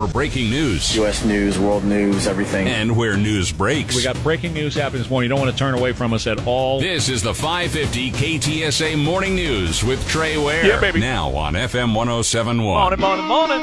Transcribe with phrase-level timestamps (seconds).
[0.00, 1.26] For breaking news U.S.
[1.26, 2.66] news, world news, everything.
[2.66, 3.94] and where news breaks.
[3.94, 5.26] We got breaking news happening this morning.
[5.28, 6.80] You don't want to turn away from us at all.
[6.80, 10.64] This is the 550 KTSA Morning News with Trey Ware.
[10.64, 11.00] Yeah, baby.
[11.00, 12.64] Now on FM 1071.
[12.64, 13.62] Morning, morning, morning.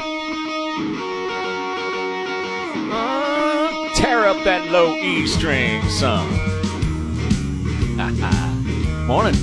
[2.92, 6.24] Uh, tear up that low E string, son.
[9.08, 9.34] morning.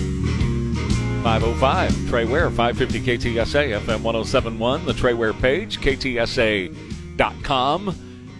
[1.25, 6.75] 505 Trey Ware, 550 KTSA, FM 1071, the Trey Ware page, KTSA.com.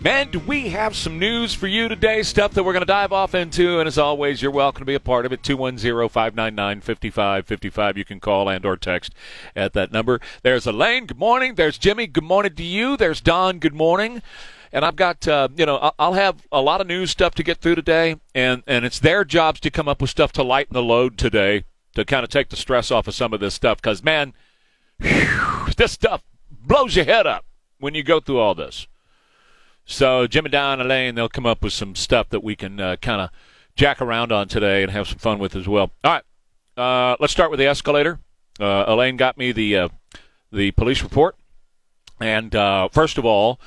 [0.04, 2.22] Man, do we have some news for you today?
[2.22, 3.80] Stuff that we're going to dive off into.
[3.80, 5.42] And as always, you're welcome to be a part of it.
[5.42, 7.98] 210 599 5555.
[7.98, 9.16] You can call and or text
[9.56, 10.22] at that number.
[10.44, 11.08] There's Elaine.
[11.08, 11.56] Good morning.
[11.56, 12.06] There's Jimmy.
[12.06, 12.98] Good morning to you.
[12.98, 13.58] There's Don.
[13.58, 14.22] Good morning.
[14.72, 17.58] And I've got, uh, you know, I'll have a lot of news stuff to get
[17.58, 18.18] through today.
[18.36, 21.64] And, and it's their jobs to come up with stuff to lighten the load today
[21.96, 23.82] to kind of take the stress off of some of this stuff.
[23.82, 24.34] Because, man,
[25.00, 27.46] this stuff blows your head up
[27.80, 28.88] when you go through all this.
[29.86, 32.96] So Jimmy Don and Elaine, they'll come up with some stuff that we can uh,
[32.98, 33.30] kind of
[33.76, 35.92] jack around on today and have some fun with as well.
[36.04, 36.24] All right,
[36.78, 38.20] uh, let's start with the escalator.
[38.60, 39.90] Uh, Elaine got me the uh,
[40.52, 41.36] the police report,
[42.20, 43.60] and uh, first of all,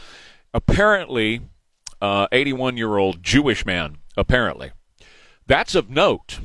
[0.53, 1.43] apparently,
[2.03, 3.99] 81 year old Jewish man.
[4.17, 4.73] Apparently,
[5.47, 6.41] that's of note.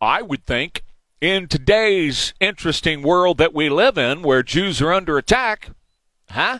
[0.00, 0.84] I would think
[1.22, 5.70] in today's interesting world that we live in, where Jews are under attack,
[6.28, 6.58] huh?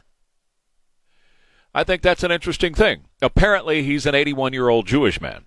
[1.74, 3.06] I think that's an interesting thing.
[3.20, 5.46] Apparently, he's an 81 year old Jewish man.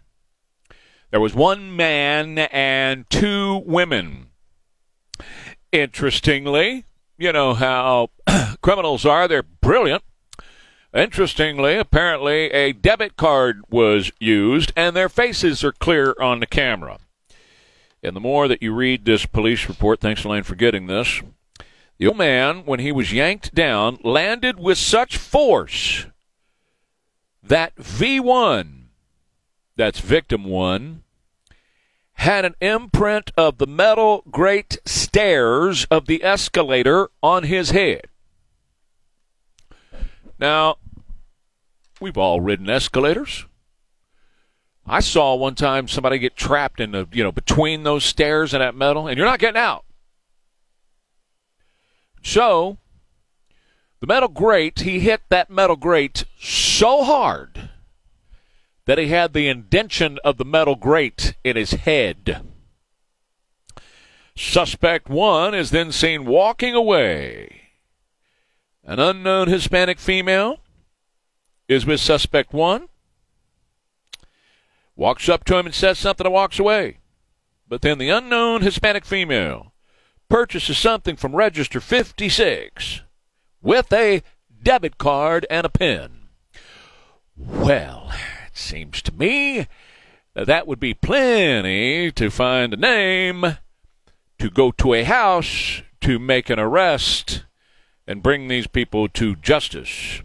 [1.11, 4.31] There was one man and two women.
[5.71, 6.83] Interestingly,
[7.17, 8.09] you know how
[8.61, 10.03] criminals are, they're brilliant.
[10.93, 16.99] Interestingly, apparently, a debit card was used, and their faces are clear on the camera.
[18.05, 21.21] And the more that you read this police report, thanks, Elaine, for getting this,
[21.97, 26.05] the old man, when he was yanked down, landed with such force
[27.41, 28.87] that V1,
[29.75, 31.03] that's victim one,
[32.13, 38.07] had an imprint of the metal grate stairs of the escalator on his head.
[40.37, 40.77] Now,
[41.99, 43.45] we've all ridden escalators.
[44.87, 48.61] I saw one time somebody get trapped in the, you know, between those stairs and
[48.61, 49.83] that metal, and you're not getting out.
[52.21, 52.77] So,
[53.99, 57.69] the metal grate, he hit that metal grate so hard
[58.85, 62.41] that he had the indention of the metal grate in his head.
[64.35, 67.61] Suspect one is then seen walking away.
[68.83, 70.59] An unknown Hispanic female
[71.67, 72.89] is with suspect one.
[74.95, 76.99] Walks up to him and says something and walks away.
[77.67, 79.73] But then the unknown Hispanic female
[80.29, 83.01] purchases something from register 56
[83.61, 84.21] with a
[84.61, 86.29] debit card and a pen.
[87.35, 88.11] Well,
[88.45, 89.67] it seems to me
[90.33, 93.57] that that would be plenty to find a name,
[94.39, 97.45] to go to a house, to make an arrest,
[98.07, 100.21] and bring these people to justice.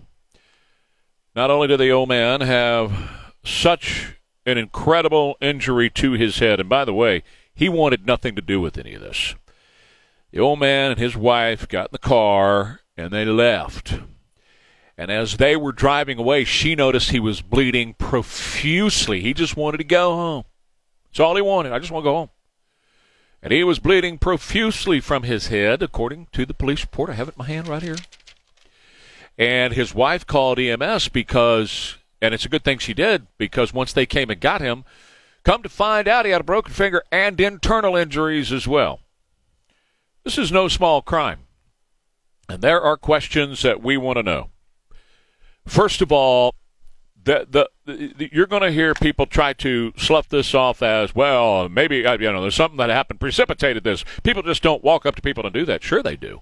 [1.35, 2.93] Not only did the old man have
[3.45, 4.20] such
[4.51, 7.23] an incredible injury to his head, and by the way,
[7.55, 9.35] he wanted nothing to do with any of this.
[10.33, 13.99] The old man and his wife got in the car and they left.
[14.97, 19.21] And as they were driving away, she noticed he was bleeding profusely.
[19.21, 20.45] He just wanted to go home.
[21.07, 21.73] That's all he wanted.
[21.73, 22.31] I just want to go home.
[23.43, 27.11] And he was bleeding profusely from his head, according to the police report.
[27.11, 27.97] I have it in my hand right here.
[29.39, 33.93] And his wife called EMS because, and it's a good thing she did, because once
[33.93, 34.85] they came and got him,
[35.45, 39.01] come to find out he had a broken finger and internal injuries as well.
[40.25, 41.41] This is no small crime.
[42.49, 44.51] And there are questions that we want to know.
[45.67, 46.55] First of all,
[47.23, 51.69] the, the, the you're going to hear people try to slough this off as well.
[51.69, 54.05] Maybe uh, you know there's something that happened precipitated this.
[54.23, 55.83] People just don't walk up to people and do that.
[55.83, 56.41] Sure, they do.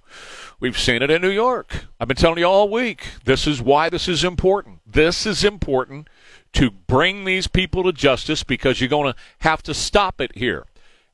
[0.61, 1.87] We've seen it in New York.
[2.01, 3.07] I've been telling you all week.
[3.25, 4.81] This is why this is important.
[4.85, 6.09] This is important
[6.55, 10.67] to bring these people to justice because you're going to have to stop it here.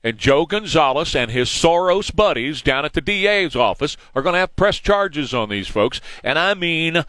[0.03, 4.39] And Joe Gonzalez and his Soros buddies down at the DA's office are going to
[4.39, 6.01] have press charges on these folks.
[6.23, 7.05] And I mean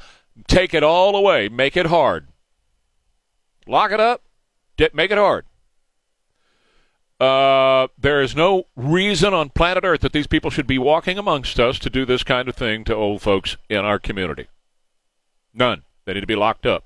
[0.48, 2.28] take it all away, make it hard.
[3.66, 4.24] Lock it up,
[4.94, 5.46] make it hard.
[7.20, 11.60] Uh, there is no reason on planet Earth that these people should be walking amongst
[11.60, 14.48] us to do this kind of thing to old folks in our community.
[15.54, 15.84] None.
[16.04, 16.84] They need to be locked up.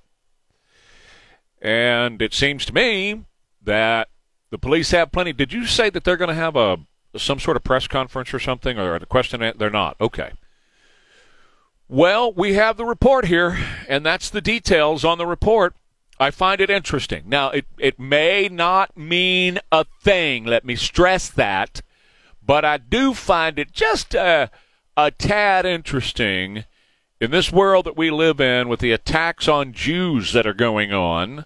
[1.62, 3.26] And it seems to me
[3.62, 4.10] that
[4.50, 5.34] the police have plenty.
[5.34, 6.78] Did you say that they're going to have a
[7.18, 9.42] some sort of press conference or something, or a question?
[9.58, 9.98] They're not.
[10.00, 10.32] Okay.
[11.88, 15.75] Well, we have the report here, and that's the details on the report.
[16.19, 17.24] I find it interesting.
[17.27, 21.81] Now, it, it may not mean a thing, let me stress that,
[22.45, 24.51] but I do find it just a,
[24.98, 26.66] a tad interesting
[27.21, 30.94] in this world that we live in with the attacks on Jews that are going
[30.94, 31.45] on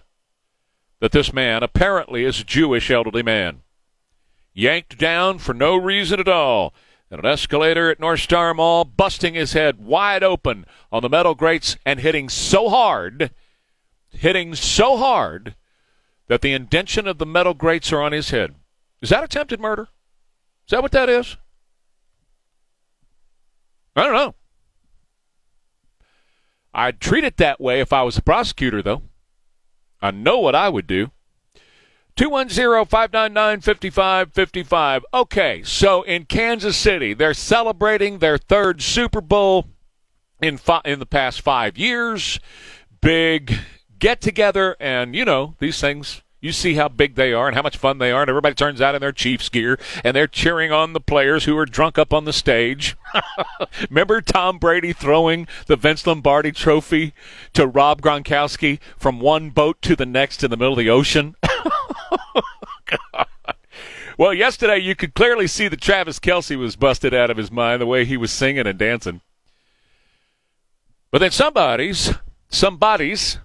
[1.00, 3.60] that this man apparently is a Jewish elderly man.
[4.54, 6.72] Yanked down for no reason at all
[7.10, 11.34] at an escalator at North Star Mall, busting his head wide open on the metal
[11.34, 13.30] grates and hitting so hard,
[14.16, 15.54] hitting so hard
[16.28, 18.54] that the indention of the metal grates are on his head.
[19.00, 19.88] Is that attempted murder?
[20.66, 21.36] Is that what that is?
[23.96, 24.34] I don't know.
[26.72, 29.02] I'd treat it that way if I was a prosecutor, though.
[30.02, 31.10] I know what I would do.
[32.16, 35.02] 210-599-5555.
[35.12, 39.66] Okay, so in Kansas City, they're celebrating their third Super Bowl
[40.40, 42.38] in fi- in the past 5 years.
[43.00, 43.58] Big
[44.04, 47.62] get together and you know, these things you see how big they are and how
[47.62, 50.70] much fun they are, and everybody turns out in their Chiefs gear and they're cheering
[50.70, 52.98] on the players who are drunk up on the stage.
[53.88, 57.14] Remember Tom Brady throwing the Vince Lombardi trophy
[57.54, 61.34] to Rob Gronkowski from one boat to the next in the middle of the ocean?
[64.18, 67.80] well, yesterday you could clearly see that Travis Kelce was busted out of his mind
[67.80, 69.22] the way he was singing and dancing.
[71.10, 72.12] But then somebody's,
[72.50, 73.38] somebody's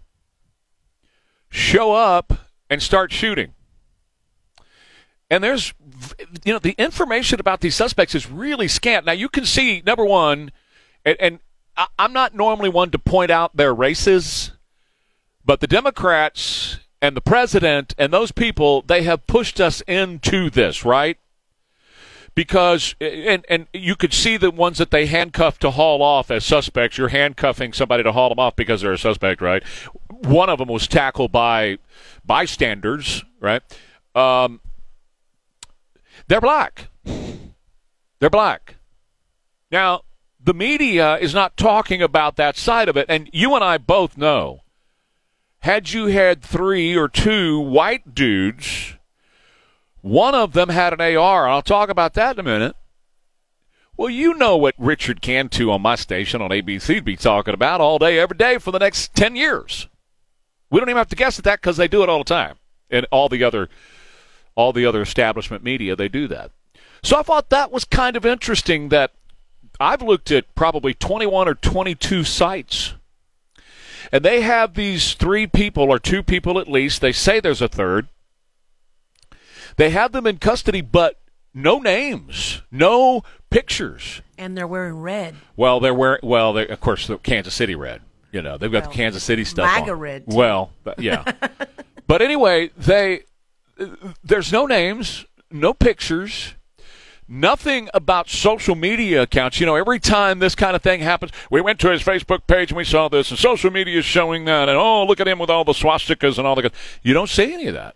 [1.49, 2.33] show up
[2.69, 3.53] and start shooting.
[5.29, 5.73] And there's,
[6.43, 9.05] you know, the information about these suspects is really scant.
[9.05, 10.51] Now, you can see, number one,
[11.05, 11.39] and, and
[11.77, 14.51] I, I'm not normally one to point out their races,
[15.45, 20.83] but the Democrats and the president and those people, they have pushed us into this,
[20.83, 21.17] right?
[22.39, 26.45] Because, and, and you could see the ones that they handcuffed to haul off as
[26.45, 26.97] suspects.
[26.97, 29.62] You're handcuffing somebody to haul them off because they're a suspect, right?
[30.07, 31.80] One of them was tackled by
[32.25, 33.62] bystanders, right?
[34.15, 34.62] Um,
[36.30, 36.88] they're black.
[38.19, 38.75] They're black.
[39.69, 40.03] Now,
[40.39, 44.18] the media is not talking about that side of it, and you and I both
[44.18, 44.62] know.
[45.63, 48.95] Had you had three or two white dudes,
[50.01, 52.75] one of them had an AR, and I'll talk about that in a minute.
[53.97, 57.81] Well, you know what Richard Cantu on my station on ABC would be talking about
[57.81, 59.89] all day, every day for the next 10 years.
[60.69, 62.55] We don't even have to guess at that because they do it all the time.
[62.89, 63.69] And all the other
[64.55, 66.51] all the other establishment media, they do that.
[67.01, 69.11] So I thought that was kind of interesting that
[69.79, 72.93] I've looked at probably 21 or 22 sites.
[74.11, 76.99] And they have these three people, or two people at least.
[76.99, 78.07] They say there's a third.
[79.79, 81.21] They have them in custody, but
[81.53, 84.21] no names, no pictures.
[84.37, 85.35] And they're wearing red.
[85.55, 88.01] Well, they're wearing, well, they, of course, the Kansas City red.
[88.33, 89.99] You know, they've got Well, the Kansas City stuff MAGA on.
[89.99, 90.35] red, too.
[90.35, 91.23] Well, but- yeah.
[92.07, 93.21] but anyway, they
[94.21, 96.56] there's no names, no pictures,
[97.25, 99.61] nothing about social media accounts.
[99.61, 102.71] You know, every time this kind of thing happens, we went to his Facebook page
[102.71, 105.39] and we saw this, and social media is showing that, and oh, look at him
[105.39, 106.69] with all the swastikas and all the.
[107.01, 107.95] You don't see any of that.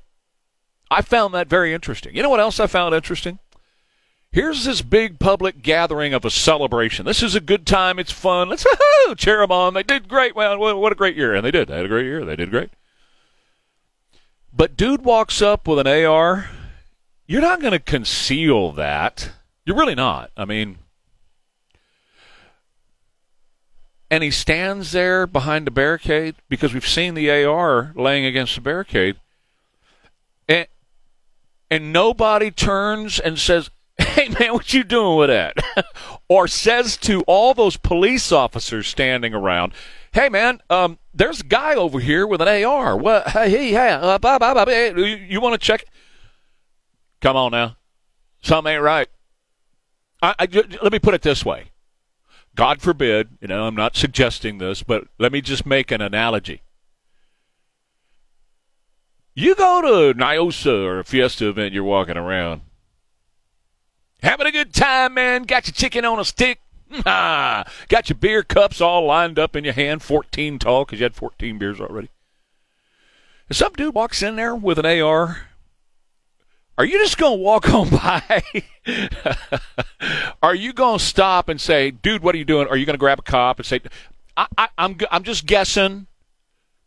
[0.94, 2.16] I found that very interesting.
[2.16, 3.40] You know what else I found interesting?
[4.32, 7.08] Here's this big public gathering of a celebration.
[7.08, 7.98] This is a good time.
[7.98, 8.50] It's fun.
[8.50, 8.64] Let's
[9.18, 9.74] cheer them on.
[9.74, 10.36] They did great.
[10.36, 11.34] Well, what a great year.
[11.34, 11.68] And they did.
[11.68, 12.24] They had a great year.
[12.24, 12.70] They did great.
[14.56, 16.50] But dude walks up with an AR.
[17.26, 19.32] You're not going to conceal that.
[19.66, 20.30] You're really not.
[20.38, 20.78] I mean,
[24.12, 28.62] and he stands there behind the barricade because we've seen the AR laying against the
[28.62, 29.16] barricade.
[31.74, 35.58] And nobody turns and says, "Hey man, what you doing with that?"
[36.30, 39.74] or says to all those police officers standing around,
[40.12, 42.96] "Hey man, um, there's a guy over here with an AR.
[42.96, 43.30] What?
[43.30, 45.86] Hey, hey, hey, uh, blah, hey, you, you want to check?
[47.22, 47.76] Come on now,
[48.44, 49.08] something ain't right."
[50.22, 51.72] Let me put it this way.
[52.54, 56.62] God forbid, you know, I'm not suggesting this, but let me just make an analogy.
[59.36, 62.62] You go to Niosa or a Fiesta event, you're walking around.
[64.22, 65.44] Having a good time, man.
[65.44, 66.60] Got your chicken on a stick.
[67.04, 71.16] Got your beer cups all lined up in your hand, 14 tall, because you had
[71.16, 72.10] 14 beers already.
[73.50, 75.50] And some dude walks in there with an AR.
[76.78, 78.44] Are you just going to walk on by?
[80.44, 82.68] are you going to stop and say, dude, what are you doing?
[82.68, 83.82] Are you going to grab a cop and say,
[84.38, 86.08] I, I, I'm, I'm just guessing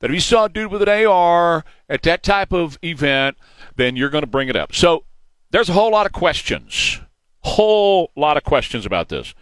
[0.00, 3.36] that if you saw a dude with an AR at that type of event,
[3.76, 4.74] then you're going to bring it up.
[4.74, 5.04] So
[5.50, 7.00] there's a whole lot of questions,
[7.40, 9.34] whole lot of questions about this.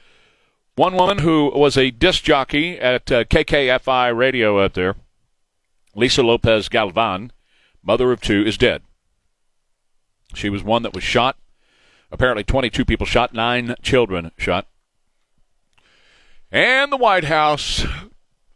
[0.77, 4.97] One woman who was a disc jockey at uh, KKFI radio out there,
[5.95, 7.31] Lisa Lopez Galvan,
[7.83, 8.83] mother of two, is dead.
[10.35, 11.37] She was one that was shot.
[12.11, 14.67] Apparently, 22 people shot, nine children shot.
[16.51, 17.85] And the White House,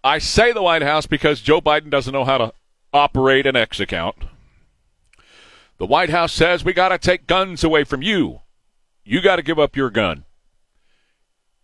[0.02, 2.52] I say the White House because Joe Biden doesn't know how to
[2.92, 4.16] operate an X account.
[5.78, 8.40] The White House says we got to take guns away from you.
[9.04, 10.24] You got to give up your gun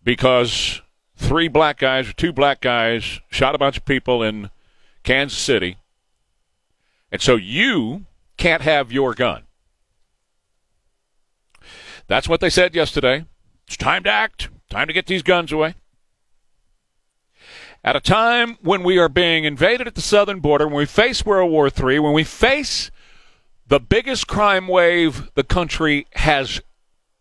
[0.03, 0.81] because
[1.15, 4.49] three black guys or two black guys shot a bunch of people in
[5.03, 5.77] Kansas City.
[7.11, 8.05] And so you
[8.37, 9.43] can't have your gun.
[12.07, 13.25] That's what they said yesterday.
[13.67, 14.49] It's time to act.
[14.69, 15.75] Time to get these guns away.
[17.85, 21.23] At a time when we are being invaded at the southern border, when we face
[21.23, 22.89] World War III, when we face
[23.67, 26.59] the biggest crime wave the country has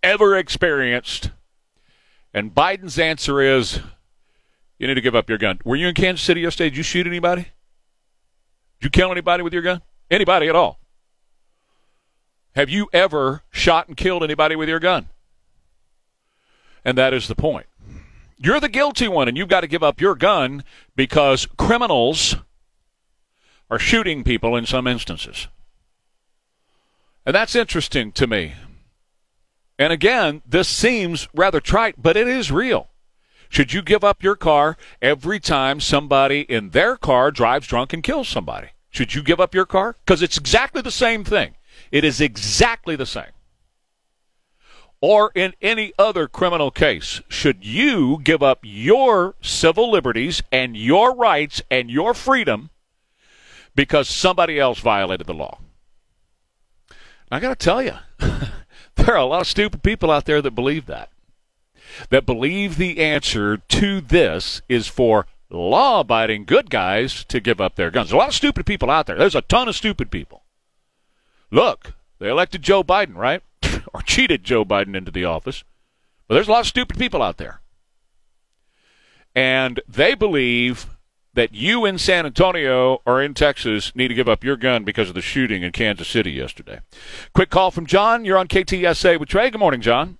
[0.03, 1.33] ever experienced,
[2.33, 3.81] and Biden's answer is
[4.79, 5.61] you need to give up your gun.
[5.67, 6.71] Were you in Kansas City yesterday?
[6.71, 7.43] Did you shoot anybody?
[8.81, 9.83] Did you kill anybody with your gun?
[10.11, 10.81] Anybody at all?
[12.55, 15.11] Have you ever shot and killed anybody with your gun?
[16.87, 17.67] And that is the point.
[18.37, 20.65] You're the guilty one, and you've got to give up your gun
[20.97, 22.37] because criminals
[23.71, 25.49] are shooting people in some instances.
[27.25, 28.55] And that's interesting to me.
[29.79, 32.89] And again, this seems rather trite, but it is real.
[33.49, 38.03] Should you give up your car every time somebody in their car drives drunk and
[38.03, 38.69] kills somebody?
[38.91, 39.97] Should you give up your car?
[40.05, 41.55] Because it's exactly the same thing.
[41.91, 43.33] It is exactly the same.
[45.07, 51.15] Or in any other criminal case, should you give up your civil liberties and your
[51.15, 52.71] rights and your freedom
[53.75, 55.59] because somebody else violated the law?
[57.31, 60.53] I got to tell you, there are a lot of stupid people out there that
[60.53, 61.11] believe that.
[62.09, 67.77] That believe the answer to this is for law abiding good guys to give up
[67.77, 68.09] their guns.
[68.09, 69.19] There's a lot of stupid people out there.
[69.19, 70.45] There's a ton of stupid people.
[71.51, 73.43] Look, they elected Joe Biden, right?
[73.95, 75.65] or cheated Joe Biden into the office.
[76.29, 77.61] But there's a lot of stupid people out there.
[79.35, 80.87] And they believe
[81.35, 85.09] that you in San Antonio or in Texas need to give up your gun because
[85.09, 86.81] of the shooting in Kansas City yesterday.
[87.35, 88.25] Quick call from John.
[88.25, 89.51] You're on KTSA with Trey.
[89.51, 90.19] Good morning, John.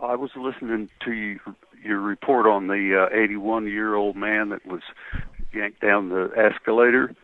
[0.00, 1.40] I was listening to you,
[1.82, 4.82] your report on the 81 uh, year old man that was
[5.52, 7.14] yanked down the escalator,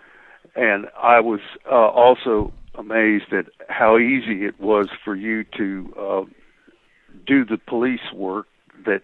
[0.57, 6.23] and I was uh, also amazed at how easy it was for you to uh,
[7.27, 8.47] do the police work
[8.87, 9.03] that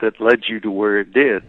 [0.00, 1.42] that led you to where it did.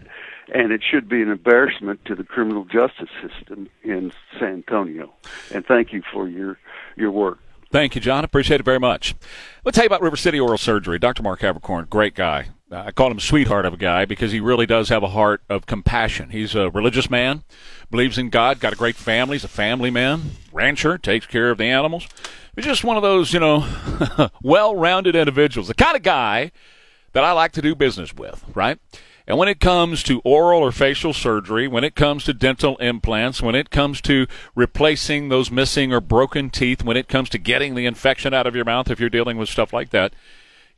[0.54, 5.12] And it should be an embarrassment to the criminal justice system in San Antonio.
[5.52, 6.58] And thank you for your
[6.96, 7.38] your work.
[7.70, 8.24] Thank you, John.
[8.24, 9.14] Appreciate it very much.
[9.64, 10.98] Let's tell you about River City Oral Surgery.
[10.98, 11.22] Dr.
[11.22, 12.48] Mark Havercorn, great guy.
[12.70, 15.42] Uh, I call him sweetheart of a guy because he really does have a heart
[15.48, 16.30] of compassion.
[16.30, 17.44] He's a religious man,
[17.90, 19.36] believes in God, got a great family.
[19.36, 22.06] He's a family man, rancher, takes care of the animals.
[22.54, 23.66] He's just one of those, you know,
[24.42, 26.52] well rounded individuals, the kind of guy
[27.12, 28.78] that I like to do business with, right?
[29.26, 33.42] And when it comes to oral or facial surgery, when it comes to dental implants,
[33.42, 37.74] when it comes to replacing those missing or broken teeth, when it comes to getting
[37.74, 40.14] the infection out of your mouth if you're dealing with stuff like that,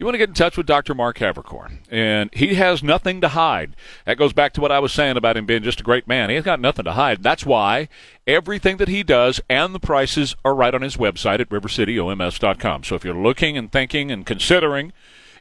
[0.01, 0.95] you want to get in touch with Dr.
[0.95, 1.81] Mark Havercorn.
[1.91, 3.77] And he has nothing to hide.
[4.07, 6.31] That goes back to what I was saying about him being just a great man.
[6.31, 7.23] He's got nothing to hide.
[7.23, 7.91] That's why
[8.27, 12.85] everything that he does and the prices are right on his website at rivercityoms.com.
[12.85, 14.95] So if you're looking and thinking and considering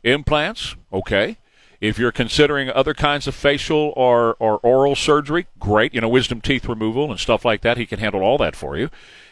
[0.03, 1.37] implants, okay.
[1.79, 5.93] If you're considering other kinds of facial or, or oral surgery, great.
[5.93, 7.77] You know, wisdom teeth removal and stuff like that.
[7.77, 8.89] He can handle all that for you.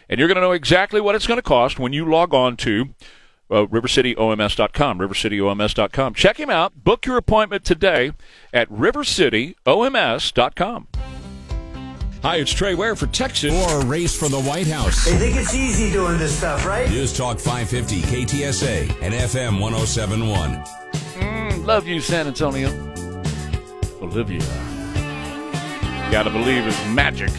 [0.08, 2.56] And you're going to know exactly what it's going to cost when you log on
[2.58, 2.94] to
[3.50, 6.14] uh, rivercityoms.com, rivercityoms.com.
[6.14, 6.84] Check him out.
[6.84, 8.12] Book your appointment today
[8.54, 10.88] at rivercityoms.com.
[12.24, 13.54] Hi, it's Trey Ware for Texas.
[13.54, 15.06] Or a race for the White House.
[15.06, 16.90] They think it's easy doing this stuff, right?
[16.90, 20.64] News Talk 550, KTSA, and FM 1071.
[21.14, 22.70] Mm, love you, San Antonio.
[24.02, 24.42] Olivia.
[26.12, 27.32] Gotta believe it's magic,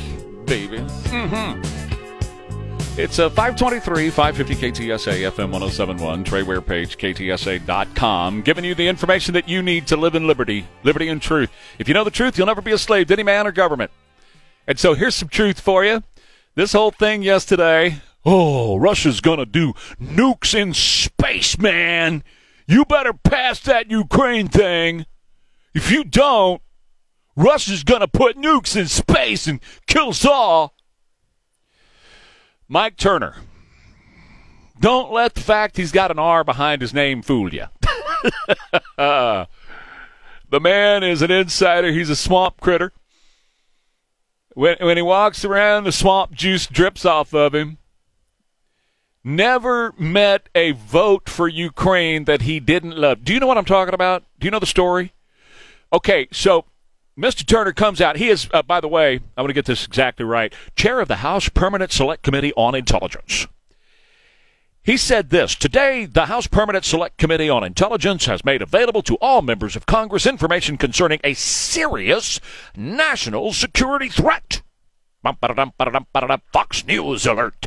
[0.47, 0.79] baby.
[0.79, 1.78] Mm-hmm.
[2.99, 8.89] It's uh, a 523, 550 KTSA, FM 1071, Trey Ware page, KTSA.com, giving you the
[8.89, 11.49] information that you need to live in liberty, liberty and truth.
[11.79, 13.93] If you know the truth, you'll never be a slave to any man or government.
[14.67, 16.03] And so here's some truth for you.
[16.57, 22.25] This whole thing yesterday, oh, Russia's going to do nukes in space, man.
[22.67, 25.07] You better pass that Ukraine thing.
[25.73, 26.61] If you don't,
[27.37, 30.75] Russia's going to put nukes in space and kill us all.
[32.69, 33.37] Mike Turner.
[34.79, 37.67] Don't let the fact he's got an R behind his name fool you.
[38.97, 39.49] the
[40.53, 41.91] man is an insider.
[41.91, 42.93] He's a swamp critter.
[44.55, 47.79] When, when he walks around, the swamp juice drips off of him.
[49.25, 53.25] Never met a vote for Ukraine that he didn't love.
[53.25, 54.25] Do you know what I'm talking about?
[54.39, 55.13] Do you know the story?
[55.93, 56.67] Okay, so
[57.19, 57.45] Mr.
[57.45, 58.17] Turner comes out.
[58.17, 61.09] He is, uh, by the way, I want to get this exactly right, chair of
[61.09, 63.49] the House Permanent Select Committee on Intelligence.
[64.85, 69.17] He said this Today, the House Permanent Select Committee on Intelligence has made available to
[69.17, 72.41] all members of Congress information concerning a serious
[72.77, 74.63] national security threat.
[76.53, 77.67] Fox News alert.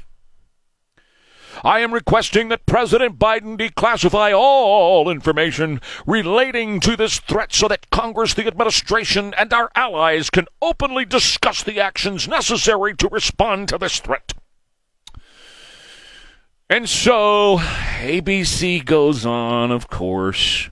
[1.64, 7.90] I am requesting that President Biden declassify all information relating to this threat so that
[7.92, 13.78] Congress, the administration, and our allies can openly discuss the actions necessary to respond to
[13.78, 14.34] this threat.
[16.70, 20.70] And so, ABC goes on, of course.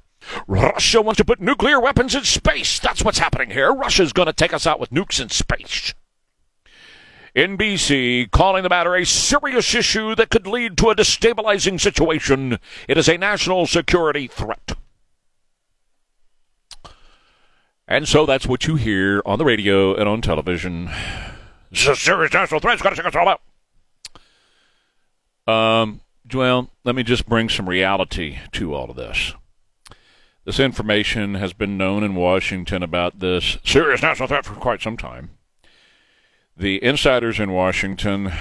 [0.48, 2.80] Russia wants to put nuclear weapons in space.
[2.80, 3.74] That's what's happening here.
[3.74, 5.94] Russia's going to take us out with nukes in space.
[7.40, 12.60] NBC calling the matter a serious issue that could lead to a destabilizing situation.
[12.86, 14.74] It is a national security threat.
[17.88, 20.90] And so that's what you hear on the radio and on television.
[21.72, 22.74] It's a serious national threat.
[22.74, 23.40] It's got to take us all
[25.48, 25.82] out.
[25.82, 26.02] Um,
[26.34, 29.34] well, let me just bring some reality to all of this.
[30.44, 34.98] This information has been known in Washington about this serious national threat for quite some
[34.98, 35.30] time
[36.60, 38.34] the insiders in Washington,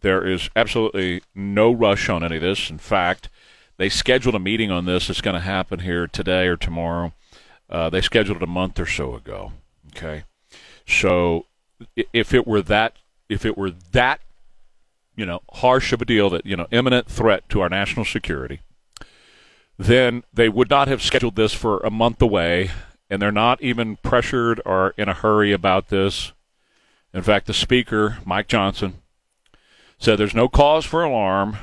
[0.00, 2.70] there is absolutely no rush on any of this.
[2.70, 3.28] In fact,
[3.76, 5.10] they scheduled a meeting on this.
[5.10, 7.12] It's going to happen here today or tomorrow.
[7.68, 9.52] Uh, they scheduled it a month or so ago.
[9.88, 10.22] Okay,
[10.86, 11.46] so
[12.12, 12.94] if it were that,
[13.28, 14.20] if it were that,
[15.16, 18.60] you know, harsh of a deal that you know, imminent threat to our national security,
[19.76, 22.70] then they would not have scheduled this for a month away,
[23.10, 26.32] and they're not even pressured or in a hurry about this.
[27.16, 29.00] In fact, the Speaker, Mike Johnson,
[29.96, 31.56] said there's no cause for alarm.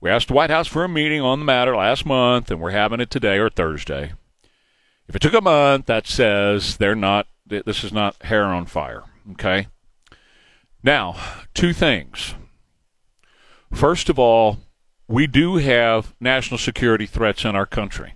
[0.00, 2.70] We asked the White House for a meeting on the matter last month, and we're
[2.70, 4.12] having it today or Thursday.
[5.08, 7.26] If it took a month, that says they're not.
[7.44, 9.02] This is not hair on fire.
[9.32, 9.66] Okay.
[10.84, 11.16] Now,
[11.52, 12.34] two things.
[13.72, 14.58] First of all,
[15.08, 18.14] we do have national security threats in our country.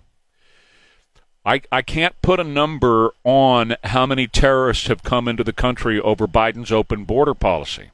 [1.44, 6.00] I, I can't put a number on how many terrorists have come into the country
[6.00, 7.90] over Biden's open border policy.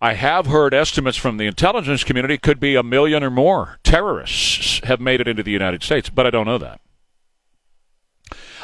[0.00, 4.80] I have heard estimates from the intelligence community could be a million or more terrorists
[4.84, 6.80] have made it into the United States, but I don't know that.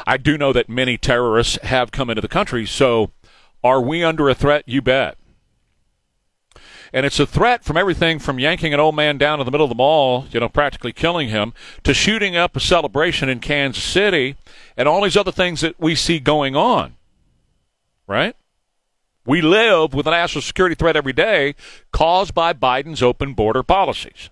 [0.07, 3.11] I do know that many terrorists have come into the country, so
[3.63, 4.63] are we under a threat?
[4.65, 5.17] You bet.
[6.95, 9.65] And it's a threat from everything from yanking an old man down in the middle
[9.65, 11.53] of the mall, you know, practically killing him,
[11.83, 14.37] to shooting up a celebration in Kansas City
[14.77, 16.95] and all these other things that we see going on.
[18.07, 18.33] Right?
[19.25, 21.55] We live with a national security threat every day
[21.91, 24.29] caused by Biden's open border policies.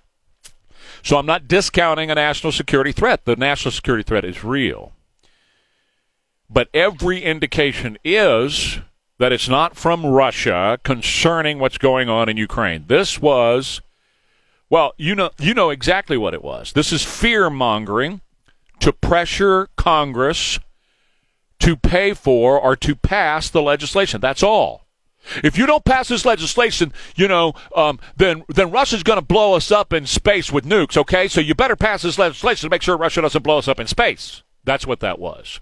[1.02, 3.26] So I'm not discounting a national security threat.
[3.26, 4.94] The national security threat is real.
[6.50, 8.80] But every indication is
[9.24, 12.84] that it's not from Russia concerning what's going on in Ukraine.
[12.88, 13.80] This was,
[14.70, 16.74] well, you know, you know exactly what it was.
[16.74, 18.20] This is fear mongering
[18.82, 20.60] to pressure Congress
[21.60, 24.20] to pay for or to pass the legislation.
[24.20, 24.88] That's all.
[25.42, 29.54] If you don't pass this legislation, you know, um, then then Russia's going to blow
[29.54, 30.98] us up in space with nukes.
[30.98, 33.80] Okay, so you better pass this legislation to make sure Russia doesn't blow us up
[33.80, 34.44] in space.
[34.66, 35.62] That's what that was.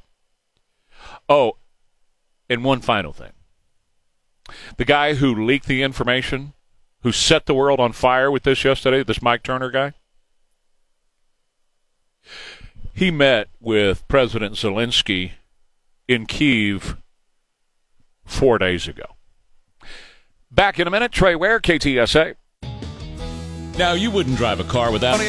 [1.29, 1.57] Oh,
[2.49, 3.33] and one final thing.
[4.77, 6.53] The guy who leaked the information,
[7.01, 9.93] who set the world on fire with this yesterday, this Mike Turner guy,
[12.93, 15.31] he met with President Zelensky
[16.07, 16.97] in Kiev
[18.25, 19.05] four days ago.
[20.51, 22.35] Back in a minute, Trey Ware, KTSA.
[23.77, 25.19] Now, you wouldn't drive a car without.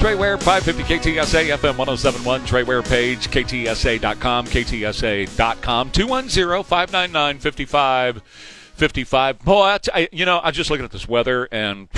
[0.00, 9.38] Trey Ware, 550 KTSA, FM 1071, Trey Ware page, KTSA.com, KTSA.com, 210 599 55 55.
[9.40, 11.88] Boy, I, you know, I'm just looking at this weather, and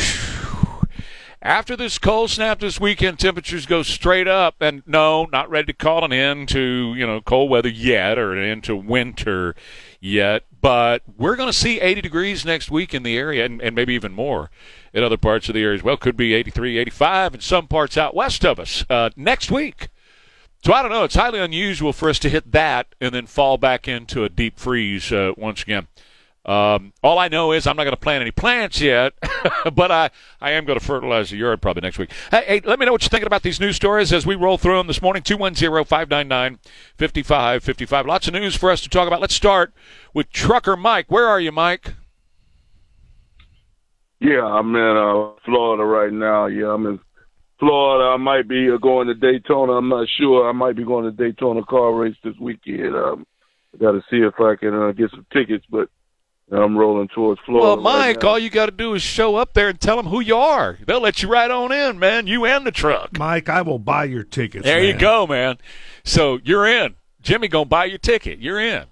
[1.40, 4.56] after this cold snap this weekend, temperatures go straight up.
[4.60, 8.32] And no, not ready to call an end to you know cold weather yet, or
[8.32, 9.54] an end to winter
[10.02, 10.42] yet.
[10.60, 13.94] But we're going to see 80 degrees next week in the area, and, and maybe
[13.94, 14.50] even more
[14.92, 15.96] in other parts of the area as well.
[15.96, 19.88] Could be 83, 85 in some parts out west of us uh, next week.
[20.64, 21.04] So I don't know.
[21.04, 24.58] It's highly unusual for us to hit that and then fall back into a deep
[24.58, 25.88] freeze uh, once again.
[26.44, 29.12] Um, all I know is I'm not going to plant any plants yet,
[29.74, 32.10] but I, I am going to fertilize the yard probably next week.
[32.32, 34.58] Hey, hey, let me know what you're thinking about these news stories as we roll
[34.58, 35.22] through them this morning.
[35.22, 36.58] 210 599
[36.98, 38.06] 5555.
[38.06, 39.20] Lots of news for us to talk about.
[39.20, 39.72] Let's start
[40.12, 41.06] with Trucker Mike.
[41.08, 41.94] Where are you, Mike?
[44.18, 46.46] Yeah, I'm in uh, Florida right now.
[46.46, 46.98] Yeah, I'm in
[47.60, 48.10] Florida.
[48.10, 49.74] I might be uh, going to Daytona.
[49.74, 50.48] I'm not sure.
[50.48, 52.96] I might be going to Daytona car race this weekend.
[52.96, 53.26] Um,
[53.74, 55.88] I got to see if I can uh, get some tickets, but
[56.50, 57.66] I'm rolling towards Florida.
[57.66, 60.06] Well, Mike, right all you got to do is show up there and tell them
[60.06, 60.78] who you are.
[60.86, 62.26] They'll let you right on in, man.
[62.26, 63.18] You and the truck.
[63.18, 64.64] Mike, I will buy your tickets.
[64.64, 65.58] There you go, man.
[66.04, 66.96] So you're in.
[67.22, 68.40] Jimmy gonna buy your ticket.
[68.40, 68.86] You're in.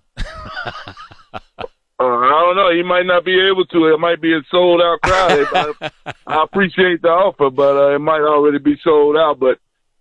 [2.00, 2.72] Uh, I don't know.
[2.74, 3.92] He might not be able to.
[3.92, 5.46] It might be a sold out crowd.
[5.52, 5.90] I,
[6.26, 9.38] I appreciate the offer, but uh, it might already be sold out.
[9.38, 9.58] But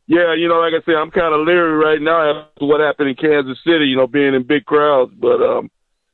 [0.07, 3.09] yeah, you know, like I said, I'm kind of leery right now after what happened
[3.09, 3.87] in Kansas City.
[3.87, 5.11] You know, being in big crowds.
[5.19, 5.69] But um,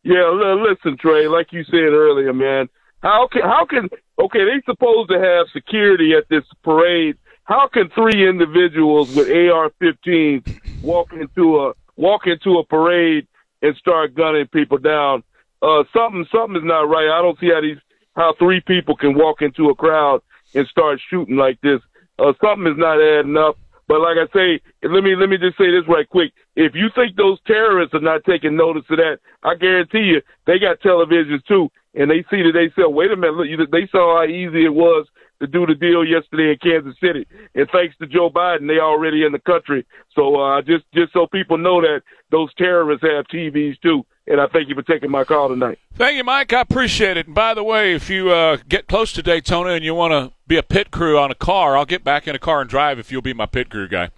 [0.06, 1.28] yeah, listen, Trey.
[1.28, 2.70] Like you said earlier, man.
[3.02, 3.90] How can how can
[4.20, 4.46] okay?
[4.46, 7.18] They supposed to have security at this parade.
[7.44, 13.28] How can three individuals with AR-15s walk into a walk into a parade
[13.62, 15.24] and start gunning people down?
[15.66, 17.10] uh, something something is not right.
[17.10, 17.78] I don't see how these
[18.16, 20.22] how three people can walk into a crowd
[20.54, 21.82] and start shooting like this.
[22.20, 23.58] Uh, something is not adding up.
[23.88, 26.34] But like I say, let me let me just say this right quick.
[26.56, 30.58] If you think those terrorists are not taking notice of that, I guarantee you they
[30.58, 34.18] got televisions too, and they see that they say, "Wait a minute, look, they saw
[34.18, 35.08] how easy it was
[35.40, 39.24] to do the deal yesterday in Kansas City." And thanks to Joe Biden, they already
[39.24, 39.86] in the country.
[40.16, 44.04] So uh, just just so people know that those terrorists have TVs too.
[44.28, 45.78] And I thank you for taking my call tonight.
[45.94, 46.52] Thank you, Mike.
[46.52, 47.28] I appreciate it.
[47.28, 50.34] And by the way, if you uh, get close to Daytona and you want to
[50.48, 52.98] be a pit crew on a car, I'll get back in a car and drive
[52.98, 54.10] if you'll be my pit crew guy.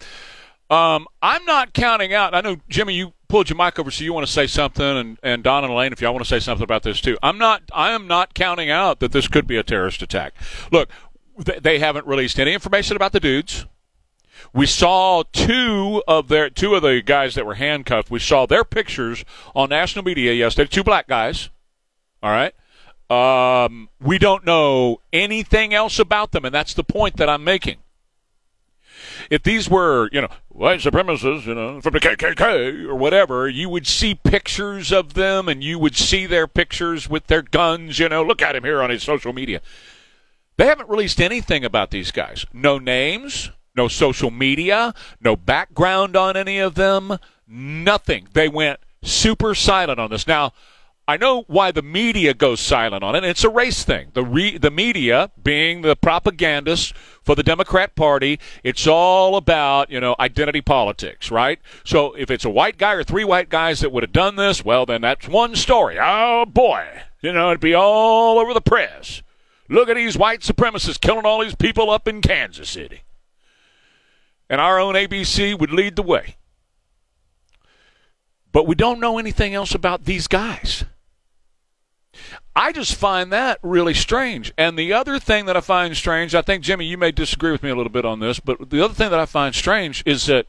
[0.69, 2.33] Um, I'm not counting out.
[2.33, 5.17] I know Jimmy, you pulled your mic over, so you want to say something, and
[5.23, 7.17] and Don and Elaine, if y'all want to say something about this too.
[7.23, 7.63] I'm not.
[7.73, 10.33] I am not counting out that this could be a terrorist attack.
[10.71, 10.89] Look,
[11.45, 13.65] th- they haven't released any information about the dudes.
[14.57, 18.09] We saw two of their two of the guys that were handcuffed.
[18.09, 19.23] We saw their pictures
[19.55, 20.67] on national media yesterday.
[20.67, 21.51] Two black guys.
[22.23, 22.55] All right.
[23.07, 27.77] Um, we don't know anything else about them, and that's the point that I'm making.
[29.29, 33.69] If these were, you know, white supremacists, you know, from the KKK or whatever, you
[33.69, 37.99] would see pictures of them, and you would see their pictures with their guns.
[37.99, 39.61] You know, look at him here on his social media.
[40.57, 42.47] They haven't released anything about these guys.
[42.51, 48.27] No names, no social media, no background on any of them, nothing.
[48.33, 50.27] They went super silent on this.
[50.27, 50.53] Now,
[51.09, 53.23] I know why the media goes silent on it.
[53.23, 54.09] It's a race thing.
[54.13, 60.01] The re- the media, being the propagandists for the Democrat Party, it's all about you
[60.01, 61.59] know identity politics, right?
[61.85, 64.65] So if it's a white guy or three white guys that would have done this,
[64.65, 65.97] well, then that's one story.
[65.97, 66.85] Oh boy,
[67.21, 69.21] you know it'd be all over the press.
[69.69, 73.03] Look at these white supremacists killing all these people up in Kansas City,
[74.49, 76.35] and our own ABC would lead the way.
[78.51, 80.85] But we don't know anything else about these guys.
[82.55, 84.51] I just find that really strange.
[84.57, 87.61] And the other thing that I find strange, I think, Jimmy, you may disagree with
[87.61, 90.25] me a little bit on this, but the other thing that I find strange is
[90.25, 90.47] that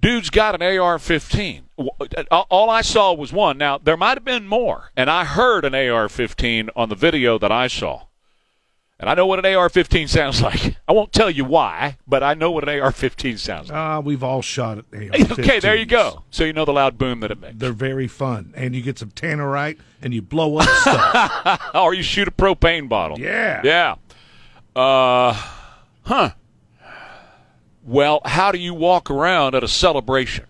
[0.00, 1.62] dude's got an AR 15.
[1.78, 3.58] Uh, all I saw was one.
[3.58, 7.38] Now, there might have been more, and I heard an AR 15 on the video
[7.38, 8.06] that I saw.
[9.00, 10.76] And I know what an AR 15 sounds like.
[10.86, 13.76] I won't tell you why, but I know what an AR 15 sounds like.
[13.76, 15.30] Ah, we've all shot at AR-15s.
[15.40, 16.22] Okay, there you go.
[16.30, 17.56] So you know the loud boom that it makes.
[17.56, 21.70] They're very fun, and you get some tannerite, and you blow up stuff.
[21.74, 23.18] or you shoot a propane bottle.
[23.18, 23.62] Yeah.
[23.64, 23.94] Yeah.
[24.76, 25.32] Uh,
[26.04, 26.30] huh.
[27.82, 30.44] Well, how do you walk around at a celebration?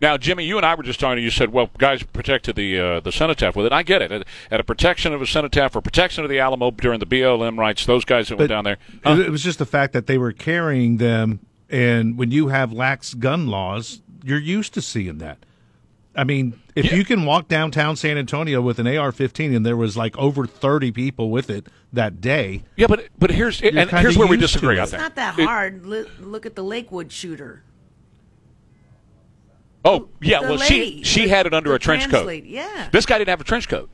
[0.00, 1.22] Now, Jimmy, you and I were just talking.
[1.22, 4.12] You said, "Well, guys protected the uh, the cenotaph with it." I get it.
[4.12, 7.58] At, at a protection of a cenotaph or protection of the Alamo during the BLM
[7.58, 8.78] rights, those guys that went down there.
[9.04, 12.72] it- It was just the fact that they were carrying them, and when you have
[12.72, 15.38] lax gun laws, you're used to seeing that.
[16.18, 19.98] I mean, if you can walk downtown San Antonio with an AR-15, and there was
[19.98, 22.62] like over 30 people with it that day.
[22.76, 24.76] Yeah, but but here's and here's where we disagree.
[24.76, 24.80] it.
[24.80, 25.84] I It's Not that hard.
[25.84, 27.62] Look, look at the Lakewood shooter.
[29.86, 32.10] Oh yeah, The well lady she she with had it under a trench coat.
[32.10, 32.88] translate, yeah.
[32.92, 33.88] This guy didn't have a trench coat.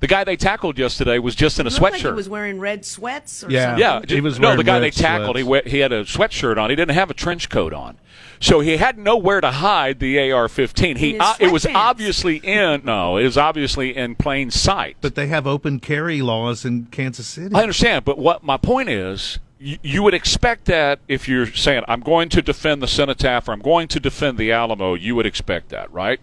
[0.00, 2.14] The guy they tackled yesterday was just in a It looked like he sweatshirt.
[2.16, 3.76] was wearing red sweats or Yeah.
[3.76, 3.80] something.
[4.10, 4.56] yeah, He was no.
[4.56, 5.64] The guy red they tackled, he sweats.
[5.66, 6.70] we- he had a sweatshirt on.
[6.70, 7.98] He didn't have a trench coat on,
[8.40, 10.96] so he had nowhere to hide the AR-15.
[10.98, 14.96] He uh, it was obviously in no, it was obviously in plain sight.
[15.00, 17.54] But they have open carry laws in Kansas City.
[17.54, 22.00] I understand, but what my point is, you, would expect that if you're saying I'm
[22.00, 25.68] going to defend the cenotaph or I'm going to defend the Alamo, you would expect
[25.68, 26.20] that, right?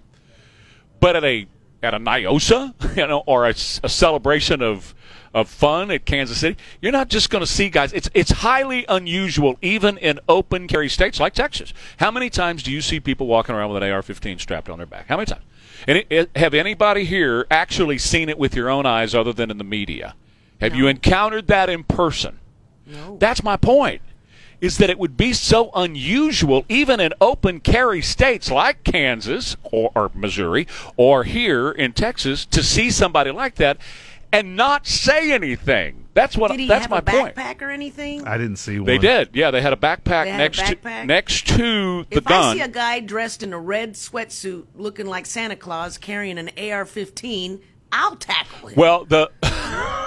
[1.00, 1.48] But at a
[1.82, 4.94] at a NIOSA, you know, or a celebration of
[5.34, 7.94] of fun at Kansas City, you're not just going to see guys.
[7.94, 11.74] It's it's highly unusual, even in open carry states like Texas.
[11.98, 14.88] How many times do you see people walking around with an AR-15 strapped on their
[14.88, 15.08] back?
[15.08, 15.44] How many times?
[15.88, 19.32] And it, eh, it, have anybody here actually seen it with your own eyes, other
[19.32, 20.16] than in the media?
[20.60, 22.40] Have you encountered that in person?
[22.90, 23.18] No.
[23.20, 24.02] That's my point.
[24.62, 29.90] Is that it would be so unusual, even in open carry states like Kansas or,
[29.96, 33.78] or Missouri or here in Texas, to see somebody like that
[34.34, 36.06] and not say anything.
[36.14, 36.52] That's what.
[36.52, 37.36] Did he that's have my a point.
[37.36, 38.28] backpack or anything?
[38.28, 38.86] I didn't see one.
[38.88, 39.30] They did.
[39.34, 41.02] Yeah, they had a backpack They had a next backpack?
[41.02, 42.44] to next to the if gun.
[42.44, 46.50] I see a guy dressed in a red sweatsuit looking like Santa Claus carrying an
[46.58, 48.76] AR-15, I'll tackle him.
[48.78, 49.30] well, the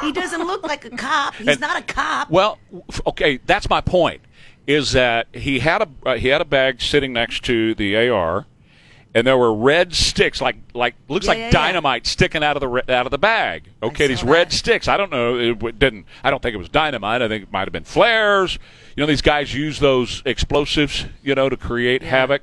[0.02, 1.34] he doesn't look like a cop.
[1.34, 2.30] He's And- not a cop.
[2.30, 2.58] Well,
[3.06, 4.20] okay, that's my point.
[4.66, 8.46] Is that he had a uh, he had a bag sitting next to the AR,
[9.12, 11.50] and there were red sticks like like looks Yeah, like yeah, yeah.
[11.50, 13.64] dynamite sticking out of the re- out of the bag.
[13.82, 14.86] Okay, these saw red sticks.
[14.86, 15.36] I don't know.
[15.36, 16.06] It w- didn't.
[16.22, 17.22] I don't think it was dynamite.
[17.22, 18.56] I think it might have been flares.
[18.96, 21.06] You know, these guys use those explosives.
[21.24, 22.10] You know, to create Yeah.
[22.10, 22.42] havoc.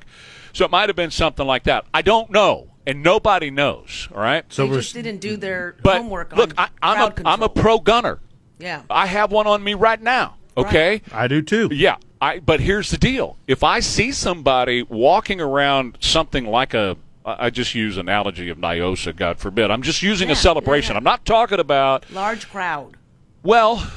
[0.52, 1.86] So it might have been something like that.
[1.94, 4.08] I don't know, and nobody knows.
[4.14, 4.44] All right.
[4.50, 7.28] So they we're just didn't do their But homework look, on I, I'm crowd a
[7.30, 8.20] I'm a pro gunner.
[8.60, 8.84] Yeah.
[8.90, 10.36] I have one on me right now.
[10.58, 11.02] Okay.
[11.14, 11.70] I do too.
[11.72, 12.40] Yeah, I.
[12.40, 17.76] But here's the deal: if I see somebody walking around something like a I just
[17.76, 19.72] use analogy of Niosa, God forbid.
[19.72, 20.90] I'm just using Yeah, a celebration.
[20.92, 20.98] yeah, yeah.
[20.98, 22.98] I'm not talking about Large crowd.
[23.44, 23.90] well.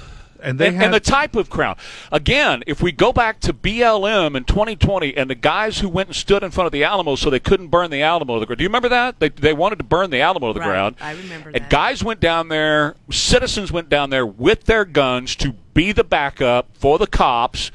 [0.42, 1.78] And they and, have and the type of crowd.
[2.10, 6.16] Again, if we go back to BLM in 2020 and the guys who went and
[6.16, 8.58] stood in front of the Alamo so they couldn't burn the Alamo to the ground.
[8.58, 9.20] Do you remember that?
[9.20, 10.96] They, they wanted to burn the Alamo to the Right, ground.
[11.00, 11.70] I remember And that.
[11.70, 16.66] guys went down there, citizens went down there with their guns to be the backup
[16.76, 17.70] for the cops.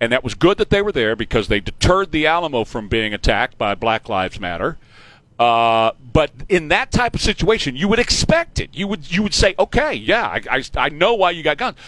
[0.00, 3.12] And that was good that they were there because they deterred the Alamo from being
[3.12, 4.78] attacked by Black Lives Matter.
[5.38, 8.68] Uh, but in that type of situation, you would expect it.
[8.74, 11.78] You would you would say, okay, yeah, I, I, I know why you got guns.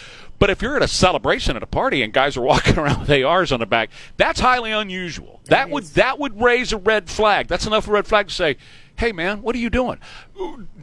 [0.43, 3.11] But if you're at a celebration at a party and guys are walking around with
[3.25, 5.41] ARs on their back, that's highly unusual.
[5.45, 5.93] That, would is.
[5.93, 7.47] that would raise a red flag.
[7.47, 8.57] That's enough of a red flag to say,
[8.97, 10.01] hey man, what are you doing?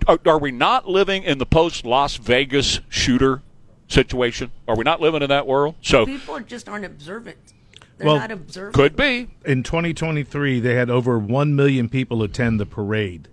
[0.08, 3.42] Are, are we not living in the post Las Vegas shooter
[3.90, 4.52] situation?
[4.66, 5.76] Are we not living in that world?
[5.82, 7.36] So People just aren't observant.
[7.98, 8.76] They're Well, not observant.
[8.76, 9.28] could be.
[9.44, 13.28] in 2023 they had over 1 million people attend the parade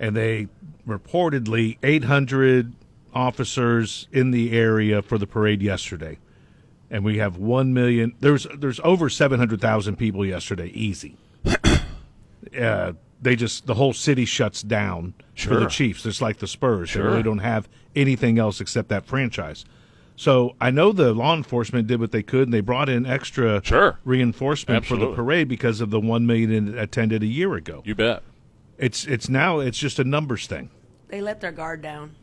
[0.00, 0.48] and they
[0.88, 2.74] reportedly 800
[3.14, 6.18] officers in the area for the parade yesterday
[6.90, 11.16] and we have 1 million there's there's over 700,000 people yesterday easy
[12.60, 12.92] uh,
[13.22, 17.02] they just the whole city shuts down for the Chiefs It's like the Spurs Sure.
[17.02, 19.64] they really don't have anything else except that franchise
[20.16, 23.64] so I know the law enforcement did what they could, and they brought in extra
[23.64, 23.98] Sure.
[24.04, 27.80] reinforcement for the parade because of the one million attended a year ago.
[27.86, 28.22] You bet.
[28.76, 30.68] It's it's now it's just a numbers thing.
[31.08, 32.16] They let their guard down.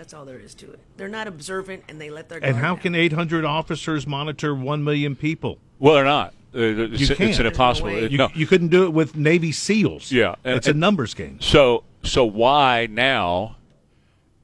[0.00, 0.78] That's all there is to it.
[0.96, 2.80] They're not observant, and they let their guard And how down.
[2.84, 5.58] can 800 officers monitor one million people?
[5.78, 6.32] Well, they're not.
[6.54, 7.38] It's, You can't.
[7.38, 7.90] an impossible.
[7.90, 8.30] No it- You, no.
[8.34, 10.10] you couldn't do it with Navy SEALs.
[10.10, 11.38] Yeah, and- it's a numbers game.
[11.42, 13.56] So, so why now?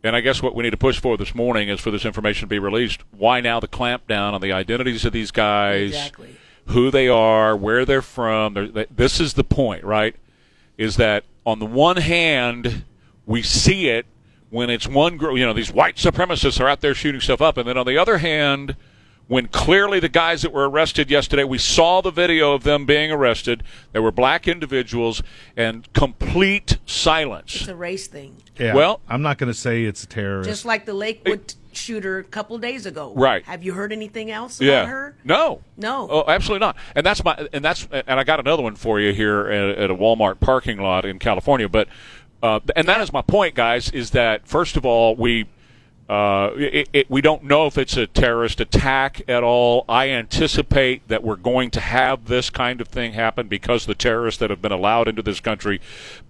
[0.05, 2.43] And I guess what we need to push for this morning is for this information
[2.43, 3.01] to be released.
[3.17, 6.37] Why now the clampdown on the identities of these guys, Exactly.
[6.67, 8.53] who they are, where they're from?
[8.53, 10.15] They're, they, this is the point, right?
[10.77, 12.85] Is that on the one hand,
[13.25, 14.05] we see it
[14.51, 17.57] when it's one group, you know, these white supremacists are out there shooting stuff up,
[17.57, 18.77] and then on the other hand,
[19.29, 23.11] when clearly the guys that were arrested yesterday, we saw the video of them being
[23.11, 23.63] arrested.
[23.93, 25.23] They were black individuals
[25.57, 27.57] and complete silence.
[27.57, 28.37] It's a race thing.
[28.59, 28.75] Yeah.
[28.75, 30.49] Well- I'm not going to say it's a terrorist.
[30.49, 33.13] Just like the Lakewood shooter a couple days ago.
[33.15, 33.45] Right.
[33.45, 34.83] Have you heard anything else yeah.
[34.83, 35.17] about her?
[35.25, 35.61] No.
[35.77, 36.09] No.
[36.11, 36.77] Oh, absolutely not.
[36.95, 39.91] And that's my and that's and I got another one for you here at, at
[39.91, 41.69] a Walmart parking lot in California.
[41.69, 41.89] But
[42.43, 43.91] uh, and that is my point, guys.
[43.91, 45.47] Is that first of all we.
[46.09, 49.85] Uh, it, it, we don't know if it's a terrorist attack at all.
[49.89, 54.39] I anticipate that we're going to have this kind of thing happen because the terrorists
[54.39, 55.81] that have been allowed into this country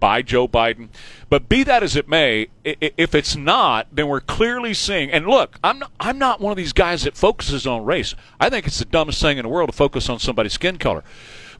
[0.00, 0.88] by Joe Biden.
[1.28, 5.10] But be that as it may, if it's not, then we're clearly seeing.
[5.10, 8.14] And look, I'm not, I'm not one of these guys that focuses on race.
[8.40, 11.04] I think it's the dumbest thing in the world to focus on somebody's skin color.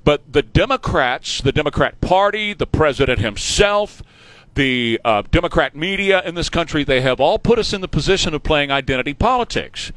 [0.05, 4.03] But the Democrats, the Democrat Party, the president himself,
[4.57, 8.35] the uh, Democrat media in this country, they have all put us in the position
[8.35, 9.93] of playing identity politics.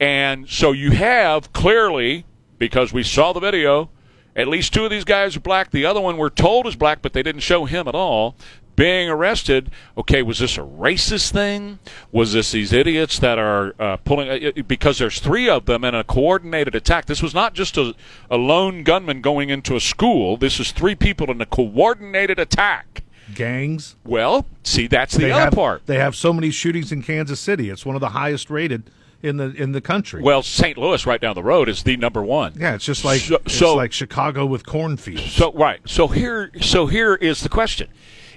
[0.00, 2.24] And so you have clearly,
[2.58, 3.90] because we saw the video,
[4.34, 5.70] at least two of these guys are black.
[5.70, 8.34] The other one we're told is black, but they didn't show him at all.
[8.74, 9.70] Being arrested.
[9.98, 11.78] Okay, was this a racist thing?
[12.10, 14.30] Was this these idiots that are uh, pulling?
[14.30, 17.04] Uh, because there's three of them in a coordinated attack.
[17.04, 17.94] This was not just a,
[18.30, 20.38] a lone gunman going into a school.
[20.38, 23.02] This is three people in a coordinated attack.
[23.34, 23.96] Gangs.
[24.04, 25.86] Well, see, that's the they other have, part.
[25.86, 27.70] They have so many shootings in Kansas City.
[27.70, 28.90] It's one of the highest rated
[29.22, 30.22] in the in the country.
[30.22, 30.76] Well, St.
[30.76, 32.54] Louis, right down the road, is the number one.
[32.58, 35.32] Yeah, it's just like so, it's so like Chicago with cornfields.
[35.32, 35.80] So right.
[35.86, 37.88] So here, so here is the question: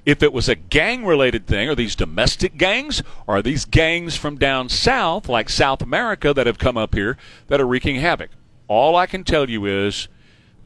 [0.06, 4.38] If it was a gang-related thing, are these domestic gangs, or are these gangs from
[4.38, 8.30] down south, like South America, that have come up here that are wreaking havoc?
[8.68, 10.08] All I can tell you is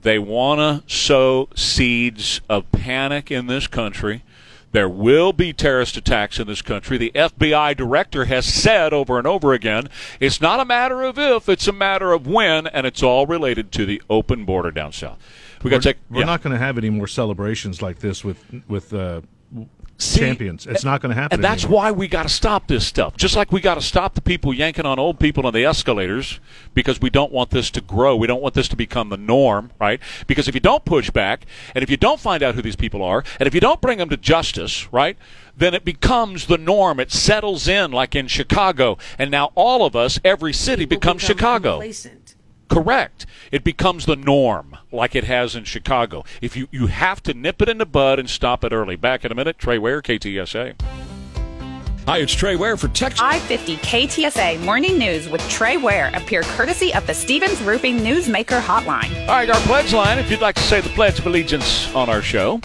[0.02, 4.24] they want to sow seeds of panic in this country.
[4.72, 6.98] There will be terrorist attacks in this country.
[6.98, 11.50] The FBI director has said over and over again it's not a matter of if,
[11.50, 15.18] it's a matter of when, and it's all related to the open border down south.
[15.64, 15.98] We got we're, to take.
[16.10, 16.26] We're yeah.
[16.26, 19.22] not going to have any more celebrations like this with with uh,
[20.02, 20.66] See, champions.
[20.66, 21.36] It's not going to happen.
[21.36, 21.82] And that's anymore.
[21.82, 23.18] why we got to stop this stuff.
[23.18, 26.40] Just like we got to stop the people yanking on old people on the escalators
[26.74, 28.16] because we don't want this to grow.
[28.16, 30.00] We don't want this to become the norm, right?
[30.26, 33.04] Because if you don't push back and if you don't find out who these people
[33.04, 35.18] are and if you don't bring them to justice, right?
[35.58, 37.02] Then it becomes the norm.
[37.02, 38.98] It settles in like in Chicago.
[39.18, 41.72] And now all of us, every city People becomes become Chicago.
[41.74, 42.19] complacent.
[42.70, 43.26] Correct.
[43.52, 46.24] It becomes the norm, like it has in Chicago.
[46.42, 48.96] If you, you have to nip it in the bud and stop it early.
[48.96, 50.80] Back in a minute, Trey Ware, KTSA.
[52.06, 53.22] Hi, it's Trey Ware for Texas.
[53.22, 58.62] I 50 KTSA Morning News with Trey Ware appear courtesy of the Stevens Roofing Newsmaker
[58.62, 59.12] Hotline.
[59.28, 62.10] All right, our pledge line, if you'd like to say the Pledge of Allegiance on
[62.10, 62.62] our show,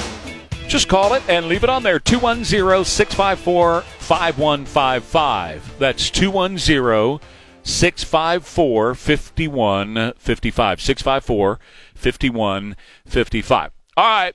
[0.67, 5.79] just call it and leave it on there 210 654 5155.
[5.79, 7.21] That's 210
[7.65, 10.81] 654 5155.
[10.81, 11.61] 654
[11.95, 13.71] 5155.
[13.97, 14.35] All right,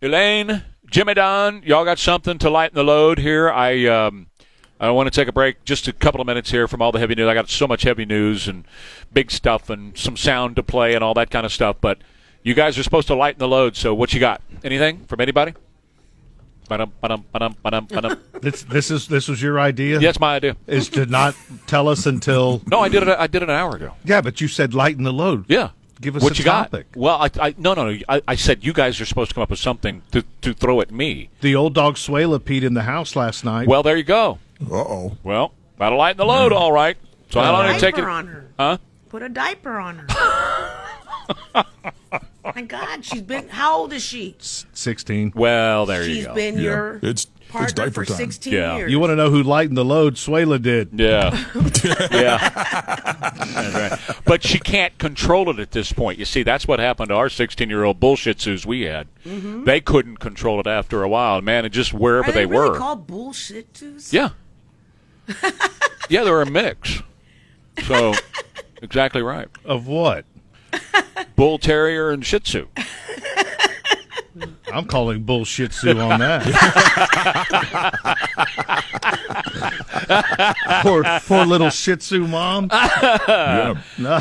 [0.00, 3.50] Elaine, Jimmy Don, y'all got something to lighten the load here.
[3.50, 4.28] I, um,
[4.80, 7.00] I want to take a break, just a couple of minutes here from all the
[7.00, 7.26] heavy news.
[7.26, 8.64] I got so much heavy news and
[9.12, 11.76] big stuff and some sound to play and all that kind of stuff.
[11.80, 11.98] But
[12.42, 13.76] you guys are supposed to lighten the load.
[13.76, 14.40] So what you got?
[14.62, 15.54] Anything from anybody?
[16.68, 18.18] Ba-dum, ba-dum, ba-dum, ba-dum, ba-dum.
[18.40, 19.98] This this is this was your idea.
[19.98, 20.56] Yeah, my idea.
[20.68, 21.34] Is to not
[21.66, 22.62] tell us until.
[22.70, 23.08] No, I did it.
[23.18, 23.94] I did it an hour ago.
[24.04, 25.46] Yeah, but you said lighten the load.
[25.48, 25.70] Yeah.
[26.00, 26.92] Give us what a you topic.
[26.92, 27.00] got?
[27.00, 27.98] Well, I, I no no no.
[28.08, 30.80] I, I said you guys are supposed to come up with something to, to throw
[30.80, 31.30] at me.
[31.40, 33.66] The old dog Swayla peed in the house last night.
[33.66, 34.38] Well, there you go.
[34.70, 35.16] Uh oh.
[35.24, 36.96] Well, that'll lighten the load, all right.
[37.30, 38.04] So how Put long a did it take it?
[38.04, 38.46] on her.
[38.56, 38.78] Huh?
[39.08, 40.06] Put a diaper on her.
[42.54, 43.48] My God, she's been.
[43.48, 44.36] How old is she?
[44.38, 45.32] Sixteen.
[45.34, 46.28] Well, there She's you go.
[46.30, 48.16] She's been your It's partner it's diaper for time.
[48.16, 48.76] 16 Yeah.
[48.76, 48.90] years.
[48.90, 50.14] You want to know who lightened the load?
[50.16, 50.90] Swayla did.
[50.92, 51.30] Yeah.
[52.10, 52.48] yeah.
[52.50, 53.74] That's
[54.08, 54.16] right.
[54.24, 56.18] But she can't control it at this point.
[56.18, 59.08] You see, that's what happened to our 16 year old bullshit zoos we had.
[59.26, 59.64] Mm-hmm.
[59.64, 61.40] They couldn't control it after a while.
[61.40, 62.76] Man, it just wherever Are they, they, really were.
[62.78, 64.12] called bullshit twos?
[64.12, 64.30] yeah.
[66.08, 67.02] yeah, they were a mix.
[67.86, 68.14] So,
[68.82, 69.48] exactly right.
[69.64, 70.24] Of what?
[71.36, 72.66] Bull Terrier and Shih Tzu.
[74.72, 76.42] I'm calling bullshit Sue on that.
[80.82, 82.70] poor, poor little Shih Tzu mom.
[83.28, 83.74] Yeah.
[83.98, 84.20] No.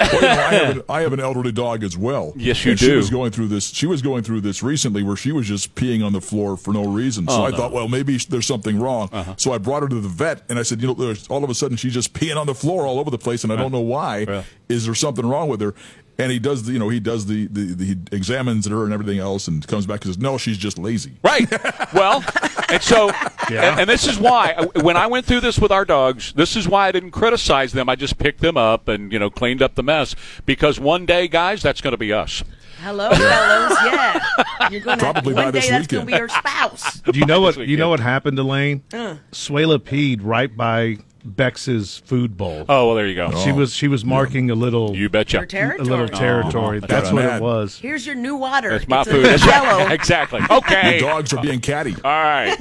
[0.00, 2.32] Well, you know, I, have an, I have an elderly dog as well.
[2.36, 2.86] Yes, you and do.
[2.86, 3.68] She was going through this.
[3.70, 6.72] She was going through this recently, where she was just peeing on the floor for
[6.72, 7.26] no reason.
[7.28, 7.56] So Oh, I no.
[7.56, 9.08] thought, well, maybe there's something wrong.
[9.12, 9.34] Uh-huh.
[9.36, 11.50] So I brought her to the vet, and I said, you know, there's, all of
[11.50, 13.72] a sudden she's just peeing on the floor all over the place, and I don't
[13.72, 14.18] know why.
[14.28, 14.42] Yeah.
[14.68, 15.74] Is there something wrong with her?
[16.18, 18.92] And he does, the, you know, he does the, the, the he examines her and
[18.92, 21.12] everything else, and comes back and says, no, she's just lazy.
[21.24, 21.50] Right.
[21.92, 22.24] Well,
[22.70, 23.08] and so,
[23.50, 23.70] Yeah.
[23.72, 26.68] and, and this is why when I went through this with our dogs, this is
[26.68, 27.88] why I didn't criticize them.
[27.88, 30.14] I just picked them up and you know cleaned up the mess
[30.46, 32.42] because one day, guys, that's going to be us.
[32.80, 33.78] Hello, fellows.
[33.84, 34.68] Yeah.
[34.70, 36.06] You're gonna Probably one by day this that's gonna weekend.
[36.06, 37.00] be your spouse.
[37.00, 37.56] Do you know what?
[37.56, 38.82] You know what happened, Elaine?
[38.92, 39.16] Uh.
[39.32, 42.66] Swayla peed right by Bex's food bowl.
[42.68, 43.30] Oh well, there you go.
[43.42, 44.08] She was she was oh.
[44.08, 45.46] marking a little You betcha.
[45.50, 46.80] Your a little oh, territory.
[46.82, 47.36] Oh, That's what mad.
[47.36, 47.78] it was.
[47.78, 48.70] Here's your new water.
[48.70, 49.24] That's my It's a food.
[49.24, 49.84] That's Jello.
[49.84, 49.92] right.
[49.92, 50.40] exactly.
[50.40, 50.98] The Okay.
[51.00, 51.94] dogs are being catty.
[51.94, 52.56] All right.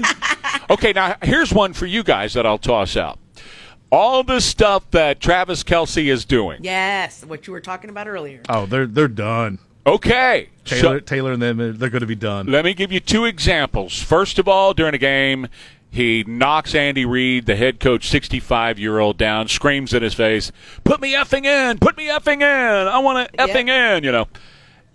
[0.70, 3.20] Okay, now here's one for you guys that I'll toss out.
[3.92, 6.64] All the stuff that Travis Kelce is doing.
[6.64, 8.42] Yes, what you were talking about earlier.
[8.50, 9.60] Oh, they're they're done.
[9.86, 10.50] Okay.
[10.66, 12.48] Taylor So- Taylor and them they're going to be done.
[12.48, 14.02] Let me give you two examples.
[14.02, 15.48] First of all, during a game,
[15.94, 20.52] he knocks Andy Reid, the head coach, 65 year old, down, screams in his face,
[20.84, 21.78] Put me effing in!
[21.78, 22.88] Put me effing in!
[22.88, 24.28] I want to effing in, you know.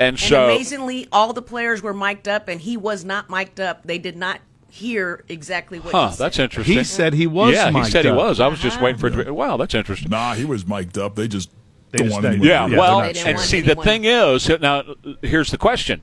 [0.01, 0.47] And And so.
[0.47, 3.85] amazingly, all the players were mic'd up, and he was not mic'd up.
[3.85, 6.25] They did not hear exactly what Huh, he said.
[6.25, 6.79] that's interesting.
[6.79, 8.41] He said he was Yeah, he mic'd said he was.
[8.41, 8.87] I was just uh-huh.
[8.87, 9.25] waiting for it.
[9.25, 10.11] To, wow, that's interesting.
[10.11, 11.15] Nah, he was mic'd up.
[11.15, 11.51] They just
[11.93, 12.43] They don't just want.
[12.43, 13.39] Yeah, Yeah, well, they're and sure.
[13.39, 14.83] see, the thing is, now
[15.23, 16.03] here's the question.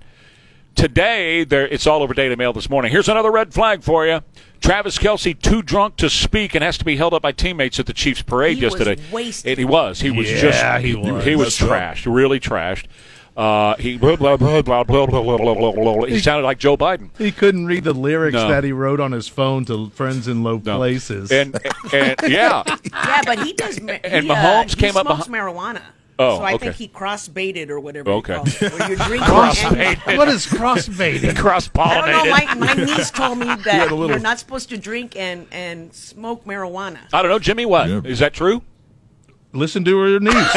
[0.76, 2.92] Today, there it's all over Daily Mail this morning.
[2.92, 4.22] Here's another red flag for you.
[4.62, 7.86] Travis Kelce too drunk to speak and has to be held up by teammates at
[7.86, 9.02] the Chiefs parade He was yesterday.
[9.12, 9.52] wasted.
[9.52, 10.02] And he was.
[10.02, 10.86] He was Yeah, just.
[10.86, 11.24] he was.
[11.24, 12.12] He was trashed.
[12.14, 12.86] Really trashed.
[13.38, 16.06] Uh, he blah, blah, blah, blah, blah, blah, blah, blah, blah, blah.
[16.06, 17.10] he sounded like Joe Biden.
[17.18, 18.48] He couldn't read the lyrics No.
[18.48, 20.78] that he wrote on his phone to friends in low No.
[20.78, 21.32] places.
[21.34, 21.54] And,
[21.94, 22.64] and yeah,
[22.94, 23.82] Yeah, but he does.
[23.82, 25.82] ma- And he, Mahomes uh, came he up smokes behi- marijuana.
[26.18, 26.66] Oh, so I okay.
[26.68, 28.10] think he cross baited or whatever.
[28.12, 28.36] Okay.
[28.36, 29.28] You call it, you're drinking.
[29.28, 30.18] Cross-baited.
[30.18, 31.36] what is cross baiting?
[31.36, 32.32] cross I don't know.
[32.32, 35.94] My, my niece told me that a little- you're not supposed to drink and and
[35.94, 37.00] smoke marijuana.
[37.12, 37.66] I don't know, Jimmy.
[37.66, 38.28] What is Yeah.
[38.28, 38.62] that true?
[39.52, 40.34] Listen to her niece.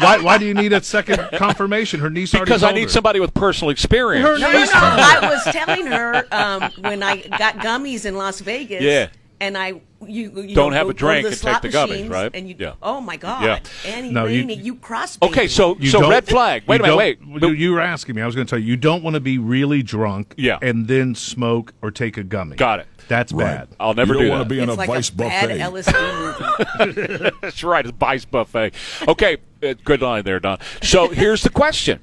[0.00, 0.18] why?
[0.22, 2.00] Why do you need a second confirmation?
[2.00, 2.88] Her niece already Because I need her.
[2.88, 4.26] somebody with personal experience.
[4.26, 4.70] Her No, no, no.
[4.72, 8.82] I was telling her um, when I got gummies in Las Vegas.
[8.82, 9.08] Yeah.
[9.40, 12.30] And I you, you Don't know, have go- a drink and take the gummies, right?
[12.34, 12.72] And you, Yeah.
[12.82, 13.58] oh my God, Yeah.
[13.84, 15.18] Annie No, you- Rainey, you, cross.
[15.20, 16.62] Okay, so You so red flag.
[16.66, 17.18] Wait a minute, wait.
[17.42, 18.22] You, you were asking me.
[18.22, 18.66] I was going to tell you.
[18.66, 20.34] You don't want to be really drunk.
[20.36, 20.58] Yeah.
[20.62, 22.56] And then smoke or take a gummy.
[22.56, 22.86] Got it.
[23.08, 23.44] That's Right.
[23.44, 23.68] bad.
[23.80, 24.54] I'll never you don't do want that.
[24.54, 25.92] to be in it's a like vice a bad buffet.
[25.92, 26.84] LSD
[27.18, 27.30] movie.
[27.42, 28.72] That's right, it's Vice Buffet.
[29.08, 30.58] Okay, uh, good line there, Don.
[30.82, 32.00] So here's the question.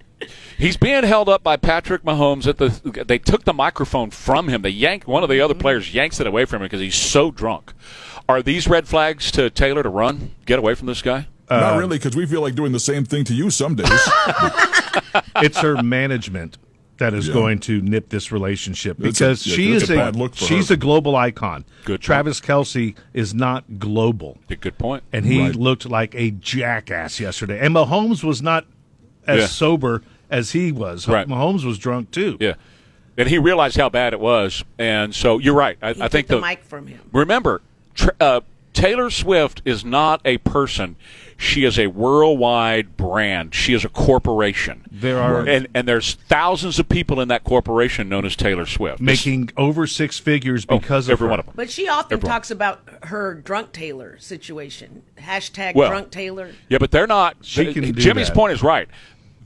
[0.58, 3.04] He's being held up by Patrick Mahomes at the.
[3.06, 4.62] They took the microphone from him.
[4.62, 7.30] They yanked one of the other players yanks it away from him because he's so
[7.32, 7.74] drunk.
[8.28, 11.28] Are these red flags to Taylor to run, get away from this guy?
[11.50, 13.88] Not really, because we feel like doing the same thing to you some days.
[15.38, 16.58] it's her management
[16.98, 17.34] that is Yeah.
[17.34, 20.36] going to nip this relationship because a- yeah, she it's is a a, bad look
[20.36, 20.76] for she's her.
[20.76, 21.66] a global icon.
[21.84, 22.02] Good point.
[22.02, 25.04] Travis Kelce is not global, Good point.
[25.12, 25.56] and he Right.
[25.56, 27.60] looked like a jackass yesterday.
[27.60, 28.66] And Mahomes was not
[29.28, 29.46] as Yeah.
[29.48, 31.08] sober as he was.
[31.08, 31.28] Right.
[31.28, 32.38] Mahomes was drunk too.
[32.40, 32.54] Yeah,
[33.18, 35.78] and he realized how bad it was, and so you're right.
[35.82, 37.00] I, He I think the, the mic from him.
[37.12, 37.62] Remember,
[37.94, 38.42] tr- uh,
[38.76, 40.96] Taylor Swift is not a person.
[41.38, 43.56] She is a worldwide brand.
[43.56, 44.84] She is a corporation.
[44.92, 49.00] There are- and and there's thousands of people in that corporation known as Taylor Swift.
[49.00, 51.28] This- Making over six figures oh, because every of her.
[51.28, 51.54] one of them.
[51.58, 52.32] But she often Everyone.
[52.36, 55.04] talks about her drunk Taylor situation.
[55.18, 56.52] Hashtag Well, drunk Taylor.
[56.70, 57.38] Yeah, but they're not.
[57.42, 58.36] She can do Jimmy's that.
[58.36, 58.88] point is right.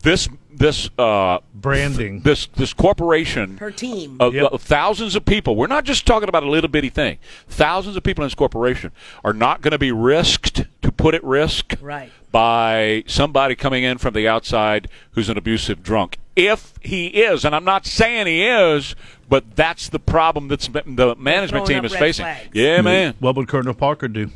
[0.03, 0.27] This
[0.59, 2.21] this uh, Branding.
[2.21, 4.17] this this corporation Her team.
[4.19, 4.51] of, Yep.
[4.51, 5.55] of thousands of people.
[5.55, 7.17] We're not just talking about a little bitty thing.
[7.47, 8.91] Thousands of people in this corporation
[9.23, 12.11] are not going to be risked to put at risk Right.
[12.31, 16.17] by somebody coming in from the outside who's an abusive drunk.
[16.35, 18.95] If he is, and I'm not saying he is,
[19.27, 22.23] but that's the problem that's the management team is facing.
[22.25, 22.49] flags.
[22.53, 23.15] Yeah, man.
[23.19, 24.29] What would Colonel Parker do?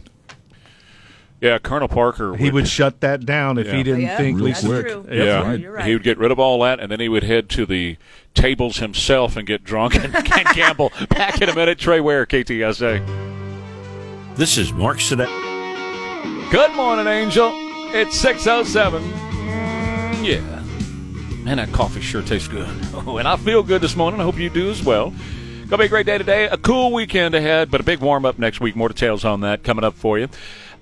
[1.43, 2.35] Yeah, Colonel Parker.
[2.37, 3.75] He would shut that down if Yeah.
[3.75, 4.81] he didn't Yeah, think Real that's Lisa.
[4.81, 4.87] quick.
[4.87, 5.05] true.
[5.11, 5.69] Yeah, right.
[5.71, 5.85] Right.
[5.85, 7.97] he would get rid of all that, and then he would head to the
[8.33, 10.93] tables himself and get drunk and, and gamble.
[11.09, 13.01] Back in a minute, Trey Ware, KTSA.
[14.37, 15.27] This is Mark Sedek.
[16.49, 17.51] Good morning, Angel.
[17.93, 19.03] It's 607.
[19.03, 20.39] Mm, yeah.
[21.43, 22.69] Man, that coffee sure tastes good.
[23.05, 24.21] Oh, and I feel good this morning.
[24.21, 25.13] I hope you do as well.
[25.67, 26.45] Gonna be a great day today.
[26.47, 28.77] A cool weekend ahead, but a big warm up next week.
[28.77, 30.29] More details on that coming up for you.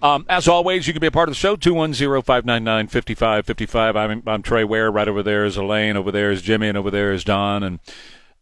[0.01, 1.55] Um, as always, you can be a part of the show.
[1.55, 3.95] 210-599-5555.
[3.95, 4.91] I'm, I'm Trey Ware.
[4.91, 5.95] Right over there is Elaine.
[5.97, 6.67] Over there is Jimmy.
[6.69, 7.61] And over there is Don.
[7.63, 7.79] And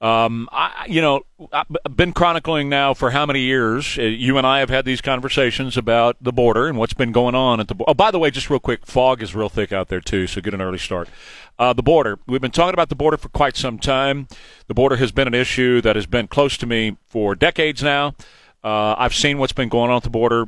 [0.02, 3.98] um, I, you know, I've been chronicling now for how many years?
[3.98, 7.36] Uh, You and I have had these conversations about the border and what's been going
[7.36, 7.76] on at the.
[7.76, 10.26] bo- Oh, by the way, just real quick, fog is real thick out there too,
[10.28, 11.10] so get an early start.
[11.58, 12.18] Uh, the border.
[12.26, 14.30] We've been talking about the border for quite some time.
[14.68, 18.16] The border has been an issue that has been close to me for decades now.
[18.64, 20.46] Uh, I've seen what's been going on at the border.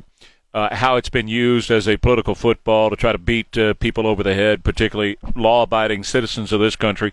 [0.54, 4.06] Uh, how it's been used as a political football to try to beat uh, people
[4.06, 7.10] over the head, particularly law-abiding citizens of this country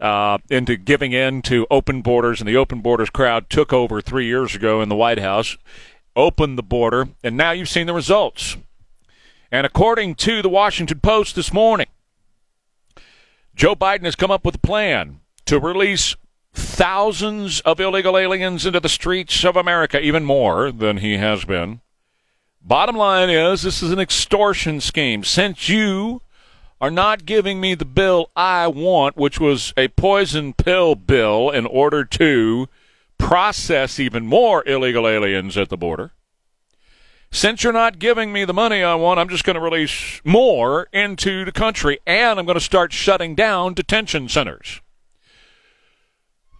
[0.00, 4.26] uh, into giving in to open borders, and the open borders crowd took over three
[4.26, 5.56] years ago in the White House,
[6.14, 8.58] opened the border, and now you've seen the results.
[9.50, 11.86] And according to the Washington Post this morning,
[13.54, 16.16] Joe Biden has come up with a plan to release
[16.52, 21.80] thousands of illegal aliens into the streets of America, even more than he has been.
[22.66, 25.22] Bottom line is, this is an extortion scheme.
[25.22, 26.22] Since you
[26.80, 31.66] are not giving me the bill I want, which was a poison pill bill, in
[31.66, 32.70] order to
[33.18, 36.12] process even more illegal aliens at the border.
[37.30, 40.88] Since you're not giving me the money I want, I'm just going to release more
[40.90, 44.80] into the country, and I'm going to start shutting down detention centers.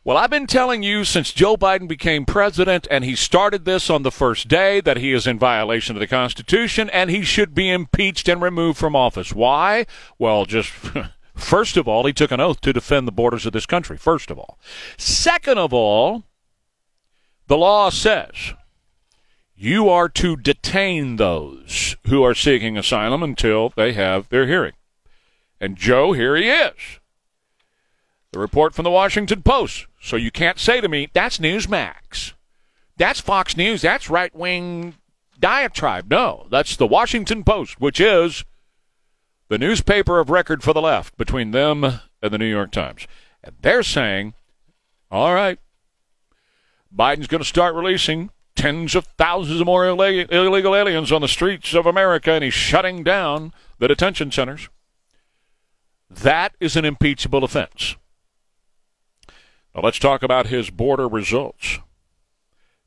[0.07, 4.03] Well, I've been telling you since Joe Biden became president, and he started this on
[4.03, 7.71] the first day, that he is in violation of the Constitution and he should be
[7.71, 9.33] impeached and removed from office.
[9.33, 9.87] Why?
[10.19, 10.71] Well, just
[11.35, 14.31] first of all, he took an oath to defend the borders of this country, first
[14.31, 14.59] of all.
[14.99, 16.25] Second of all,
[17.47, 18.53] The law says
[19.55, 24.73] you are to detain those who are seeking asylum until they have their hearing.
[25.61, 27.01] And Joe, here he is.
[28.35, 29.87] The report from the Washington Post.
[30.01, 32.33] So you can't say to me, that's Newsmax.
[32.97, 33.83] That's Fox News.
[33.83, 34.97] That's right wing
[35.39, 36.11] diatribe.
[36.11, 38.45] No, that's the Washington Post, which is
[39.47, 43.07] the newspaper of record for the left between them and the New York Times.
[43.45, 44.35] And they're saying,
[45.13, 45.61] all right,
[46.93, 51.73] Biden's going to start releasing tens of thousands of more illegal aliens on the streets
[51.73, 54.69] of America, and he's shutting down the detention centers.
[56.11, 57.95] That is an impeachable offense.
[59.75, 61.81] Now let's talk about his border results.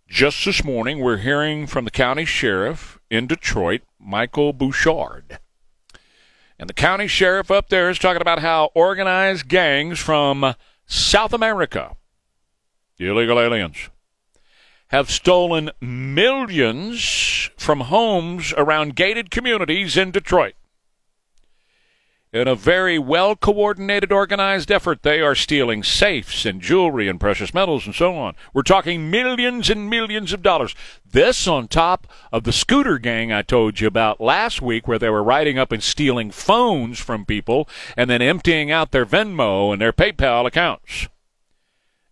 [0.07, 5.39] Just this morning, we're hearing from the county sheriff in Detroit, Michael Bouchard.
[6.57, 11.97] And the county sheriff up there is talking about how organized gangs from South America,
[12.97, 13.89] illegal aliens,
[14.87, 20.53] have stolen millions from homes around gated communities in Detroit.
[22.33, 27.53] In a very well coordinated, organized effort, they are stealing safes and jewelry and precious
[27.53, 28.35] metals and so on.
[28.53, 30.75] We're talking millions and millions of dollars.
[31.09, 35.09] This on top of the scooter gang I told you about last week, where they
[35.09, 39.81] were riding up and stealing phones from people and then emptying out their Venmo and
[39.81, 41.07] their PayPal accounts.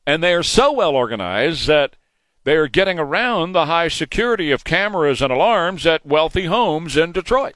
[0.07, 1.97] And they are so well organized that
[2.45, 7.11] they are getting around the high security of cameras and alarms at wealthy homes in
[7.11, 7.55] Detroit.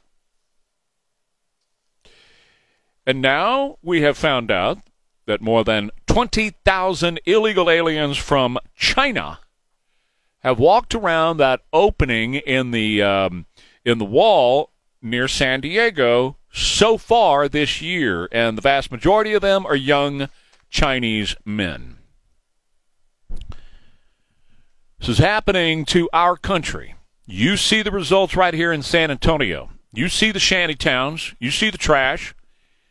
[3.09, 4.77] And now we have found out
[5.25, 9.39] that more than 20,000 illegal aliens from China
[10.41, 13.47] have walked around that opening in the um,
[13.83, 14.69] in the wall
[15.01, 20.29] near San Diego so far this year, and the vast majority of them are young
[20.69, 21.97] Chinese men.
[24.99, 26.93] This is happening to our country.
[27.25, 29.71] You see the results right here in San Antonio.
[29.91, 31.33] You see the shanty towns.
[31.39, 32.35] You see the trash.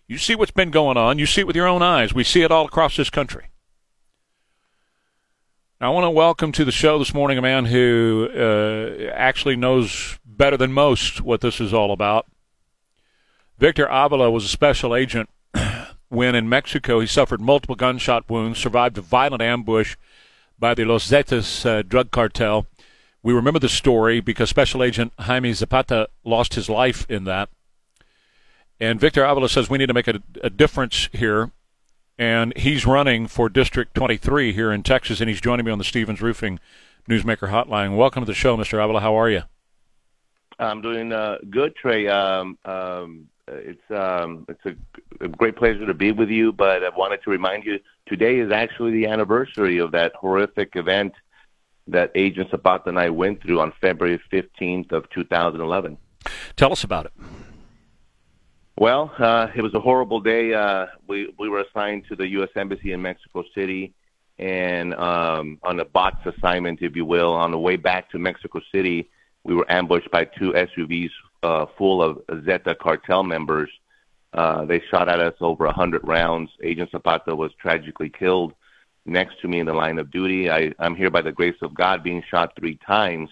[0.08, 1.18] You see what's been going on.
[1.18, 2.14] You see it with your own eyes.
[2.14, 3.50] We see it all across this country.
[5.78, 9.54] Now, I want to welcome to the show this morning a man who uh, actually
[9.54, 12.26] knows better than most what this is all about.
[13.58, 15.28] Victor Avila was a special agent
[16.08, 19.94] when in Mexico he suffered multiple gunshot wounds, survived a violent ambush
[20.58, 22.66] by the Los Zetas uh, drug cartel.
[23.22, 27.50] We remember the story because Special Agent Jaime Zapata lost his life in that.
[28.80, 31.50] And Victor Avila says we need to make a, a difference here.
[32.16, 35.84] And he's running for District 23 here in Texas, and he's joining me on the
[35.84, 36.58] Stevens Roofing
[37.08, 37.96] Newsmaker Hotline.
[37.96, 38.82] Welcome to the show, Mr.
[38.82, 39.00] Avila.
[39.00, 39.42] How are you?
[40.58, 42.08] I'm doing uh, good, Trey.
[42.08, 46.52] Um, um, it's um, it's a, a, great pleasure to be with you.
[46.52, 51.12] But I wanted to remind you today is actually the anniversary of that horrific event
[51.86, 55.96] that Agent Zapata and I went through on February 15th of 2011.
[56.56, 57.12] Tell us about it.
[58.80, 60.54] Well, uh, it was a horrible day.
[60.54, 62.50] Uh, we we were assigned to the U.S.
[62.54, 63.92] Embassy in Mexico City,
[64.38, 68.60] and um, on a box assignment, if you will, on the way back to Mexico
[68.72, 69.10] City,
[69.42, 71.10] we were ambushed by two SUVs
[71.42, 73.68] uh, full of Zeta cartel members.
[74.32, 76.48] Uh, they shot at us over a hundred rounds.
[76.62, 78.54] Agent Zapata was tragically killed
[79.04, 80.52] next to me in the line of duty.
[80.52, 83.30] I, I'm here by the grace of God, being shot three times.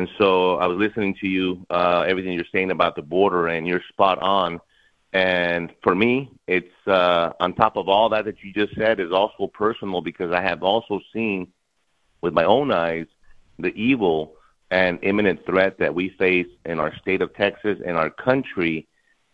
[0.00, 3.66] And so I was listening to you, uh, everything you're saying about the border, and
[3.66, 4.58] you're spot on.
[5.12, 9.12] And for me, it's uh, on top of all that that you just said is
[9.12, 11.48] also personal because I have also seen
[12.22, 13.08] with my own eyes
[13.58, 14.36] the evil
[14.70, 18.88] and imminent threat that we face in our state of Texas and our country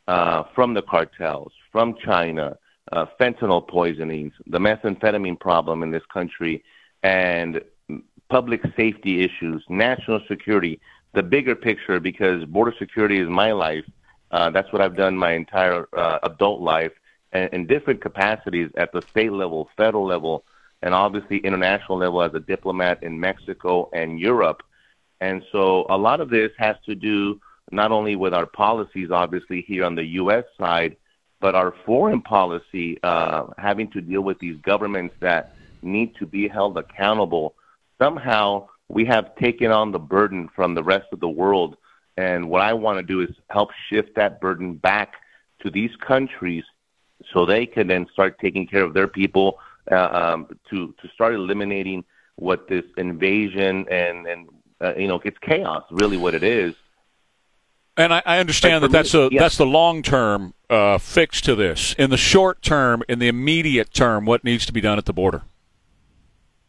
[0.08, 2.58] uh, from the cartels, from China,
[2.90, 6.64] uh, fentanyl poisonings, the methamphetamine problem in this country,
[7.04, 7.60] and
[8.28, 10.80] public safety issues, national security,
[11.12, 13.84] the bigger picture, because border security is my life.
[14.30, 16.92] Uh, that's what I've done my entire uh, adult life,
[17.32, 20.44] and in different capacities at the state level, federal level,
[20.82, 24.62] and obviously international level as a diplomat in Mexico and Europe.
[25.20, 29.62] And so a lot of this has to do not only with our policies, obviously,
[29.62, 30.44] here on the U.S.
[30.58, 30.96] side,
[31.40, 36.48] but our foreign policy, uh, having to deal with these governments that need to be
[36.48, 37.54] held accountable.
[38.00, 41.76] Somehow, we have taken on the burden from the rest of the world.
[42.16, 45.14] And what I want to do is help shift that burden back
[45.60, 46.64] to these countries
[47.32, 49.58] so they can then start taking care of their people
[49.90, 52.04] uh, um, to, to start eliminating
[52.36, 54.48] what this invasion and, and
[54.80, 56.74] uh, you know, it's chaos, really what it is.
[57.96, 61.94] And I, I understand that that's a that's the long term uh, fix to this.
[61.98, 65.14] In the short term, in the immediate term, what needs to be done at the
[65.14, 65.42] border?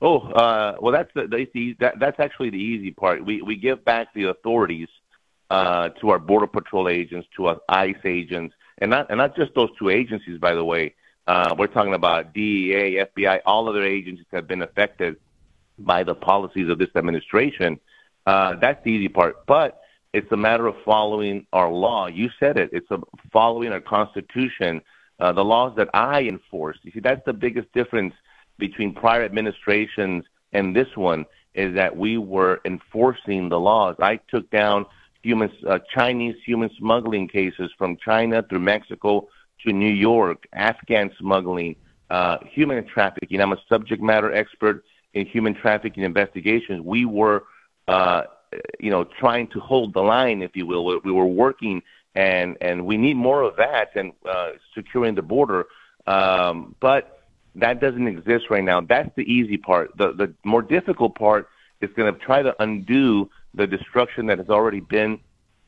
[0.01, 3.25] Oh, uh, well, that's the, the that, that's actually the easy part.
[3.25, 4.89] We we give back the authorities
[5.49, 9.55] uh, to our border patrol agents, to our ICE agents, and not and not just
[9.55, 10.37] those two agencies.
[10.39, 10.93] By the way,
[11.25, 15.17] uh, we're talking about DEA, FBI, all other agencies have been affected
[15.79, 17.79] by the policies of this administration.
[18.25, 19.81] Uh, that's the easy part, but
[20.13, 22.07] it's a matter of following our law.
[22.07, 22.69] You said it.
[22.71, 22.99] It's a
[23.31, 24.81] following our Constitution,
[25.19, 26.77] uh, the laws that I enforce.
[26.83, 28.13] You see, that's the biggest difference
[28.57, 33.95] between prior administrations and this one is that we were enforcing the laws.
[33.99, 34.85] I took down
[35.23, 39.27] human uh, Chinese human smuggling cases from China through Mexico
[39.65, 41.75] to New York, Afghan smuggling,
[42.09, 43.41] uh, human trafficking.
[43.41, 44.83] I'm a subject matter expert
[45.13, 46.81] in human trafficking investigations.
[46.81, 47.43] We were,
[47.87, 48.23] uh,
[48.79, 51.01] you know, trying to hold the line, if you will.
[51.03, 51.81] We were working,
[52.15, 55.65] and and we need more of that and uh, securing the border.
[56.05, 57.16] Um, but
[57.57, 58.81] that doesn't exist right now.
[58.81, 59.97] That's the easy part.
[59.97, 61.49] The the more difficult part
[61.81, 65.19] is going to try to undo the destruction that has already been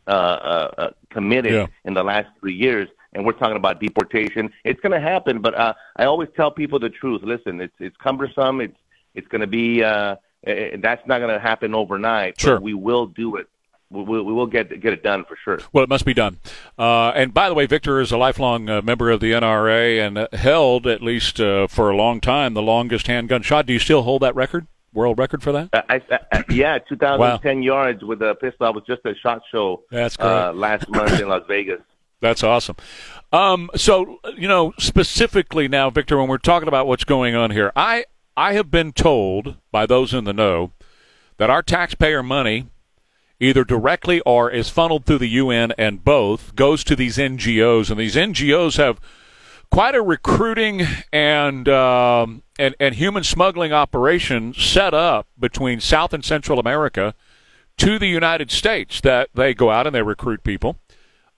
[0.07, 1.67] uh, uh, uh, committed yeah.
[1.85, 2.89] in the last three years.
[3.13, 4.51] And we're talking about deportation.
[4.63, 7.23] It's going to happen, but uh, I always tell people the truth.
[7.23, 8.61] Listen, it's it's cumbersome.
[8.61, 8.77] It's
[9.15, 12.39] it's going to be uh, that's not going to happen overnight.
[12.39, 13.47] Sure, we will do it
[13.91, 15.59] we, we, will get get it done for sure.
[15.73, 16.37] Well, it must be done.
[16.77, 20.17] Uh, and by the way, Victor is a lifelong uh, member of the NRA and
[20.17, 23.65] uh, held, at least uh, for a long time, the longest handgun shot.
[23.65, 24.67] Do you still hold that record?
[24.93, 25.69] World record for that?
[25.73, 27.61] I, I, yeah, 2010 wow.
[27.61, 28.67] yards with a pistol.
[28.67, 29.83] I was just a shot show.
[29.91, 31.81] That's uh, last month in Las Vegas.
[32.21, 32.75] That's awesome.
[33.31, 37.71] Um, so, you know, specifically now, Victor, when we're talking about what's going on here,
[37.75, 40.71] I I have been told by those in the know
[41.37, 42.67] that our taxpayer money
[43.39, 47.89] either directly or is funneled through the UN and both, goes to these NGOs.
[47.89, 48.99] And these NGOs have
[49.71, 50.81] quite a recruiting
[51.13, 57.13] and, um, and, and human smuggling operation set up between South and Central America
[57.77, 60.77] to the United States that they go out and they recruit people.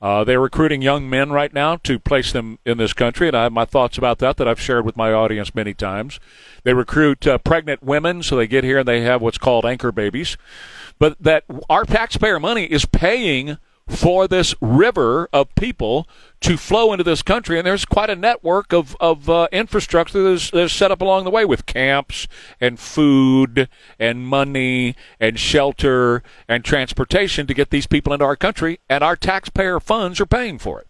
[0.02, 3.44] Uh, they're recruiting young men right now to place them in this country, and I
[3.44, 6.20] have my thoughts about that that I've shared with my audience many times.
[6.64, 9.92] They recruit uh, pregnant women, so they get here and they have what's called anchor
[9.92, 10.38] babies
[11.02, 13.58] but that our taxpayer money is paying
[13.92, 16.08] for this river of people
[16.42, 20.50] to flow into this country, and there's quite a network of of uh, infrastructure that's,
[20.50, 22.28] that's set up along the way with camps
[22.60, 23.70] and food
[24.00, 29.16] and money and shelter and transportation to get these people into our country, and our
[29.16, 30.88] taxpayer funds are paying for it.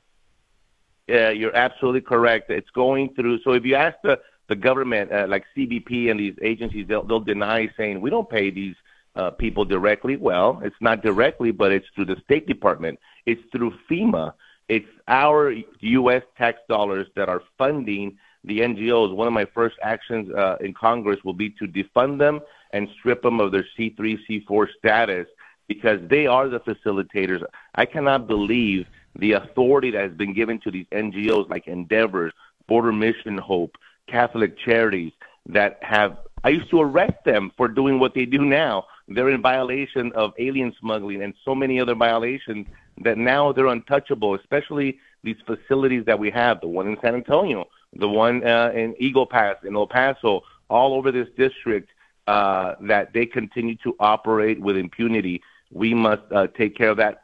[1.07, 2.49] Yeah, you're absolutely correct.
[2.49, 3.39] It's going through.
[3.43, 7.21] So if you ask the the government, uh, like CBP and these agencies, they'll, they'll
[7.21, 8.75] deny saying we don't pay these
[9.15, 10.15] uh, people directly.
[10.15, 12.99] Well, it's not directly, but it's through the State Department.
[13.25, 14.33] It's through FEMA.
[14.69, 16.23] It's our U.S.
[16.37, 19.13] tax dollars that are funding the NGOs.
[19.13, 22.39] One of my first actions uh, in Congress will be to defund them
[22.71, 25.27] and strip them of their C3, C4 status
[25.67, 27.43] because they are the facilitators.
[27.75, 32.33] I cannot believe the authority that has been given to these NGOs like Endeavors,
[32.67, 35.13] Border Mission Hope, Catholic Charities
[35.47, 38.85] that have I used to arrest them for doing what they do now.
[39.13, 42.67] They're in violation of alien smuggling and so many other violations
[43.03, 47.67] that now they're untouchable, especially these facilities that we have, the one in San Antonio,
[47.93, 51.89] the one uh, in Eagle Pass, in El Paso, all over this district,
[52.27, 55.41] uh, that they continue to operate with impunity.
[55.71, 57.23] We must uh, take care of that.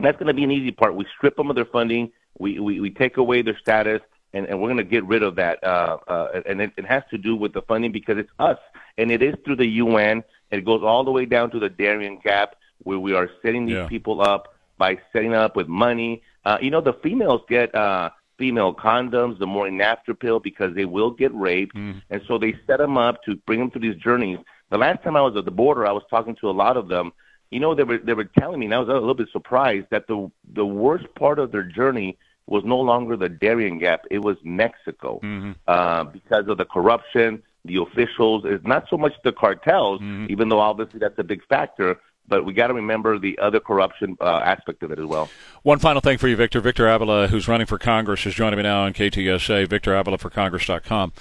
[0.00, 0.94] That's going to be an easy part.
[0.94, 2.12] We strip them of their funding.
[2.38, 4.00] We, we, we take away their status
[4.32, 5.62] and, and we're going to get rid of that.
[5.62, 8.58] Uh, uh, and it, it has to do with the funding because it's us,
[8.98, 10.22] and it is through the UN.
[10.50, 13.76] It goes all the way down to the Darien Gap, where we are setting these
[13.76, 13.88] yeah.
[13.88, 16.22] people up by setting up with money.
[16.44, 20.86] Uh, you know, the females get uh, female condoms, the morning after pill, because they
[20.86, 22.00] will get raped, mm.
[22.08, 24.38] and so they set them up to bring them through these journeys.
[24.70, 26.88] The last time I was at the border, I was talking to a lot of
[26.88, 27.12] them.
[27.50, 29.86] You know, they were they were telling me, and I was a little bit surprised
[29.90, 34.20] that the the worst part of their journey was no longer the Darien Gap; it
[34.20, 35.52] was Mexico mm-hmm.
[35.68, 38.44] uh, because of the corruption, the officials.
[38.46, 40.26] It's not so much the cartels, mm-hmm.
[40.30, 42.00] even though obviously that's a big factor.
[42.28, 45.28] But we got to remember the other corruption uh, aspect of it as well.
[45.62, 46.60] One final thing for you, Victor.
[46.60, 49.66] Victor Avila, who's running for Congress, is joining me now on KTSA.
[49.68, 51.12] Victor Avila for Congress.com.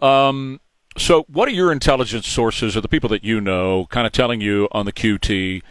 [0.00, 0.60] Um,
[0.96, 4.40] so, what are your intelligence sources, or the people that you know, kind of telling
[4.40, 5.62] you on the QT?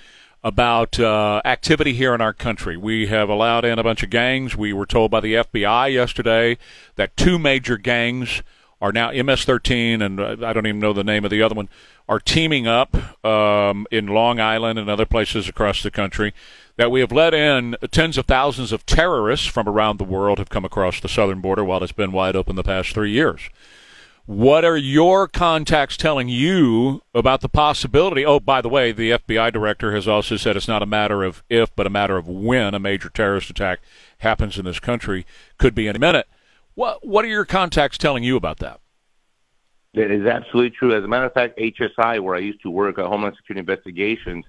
[0.44, 2.76] about uh, activity here in our country.
[2.76, 4.58] We have allowed in a bunch of gangs.
[4.58, 6.58] We were told by the FBI yesterday
[6.96, 8.44] that two major gangs
[8.84, 11.70] are now MS-13 and I don't even know the name of the other one
[12.10, 16.34] are teaming up um, in Long Island and other places across the country.
[16.76, 20.50] That we have let in tens of thousands of terrorists from around the world have
[20.50, 23.50] come across the southern border while it's been wide open the past three years.
[24.26, 28.26] What are your contacts telling you about the possibility?
[28.26, 31.42] Oh, by the way, the FBI director has also said it's not a matter of
[31.50, 33.80] if, but a matter of when a major terrorist attack
[34.18, 35.26] happens in this country.
[35.58, 36.28] Could be any minute.
[36.76, 38.80] What What are your contacts telling you about that?
[39.94, 40.96] That is absolutely true.
[40.96, 44.46] As a matter of fact, HSI, where I used to work at Homeland Security Investigations,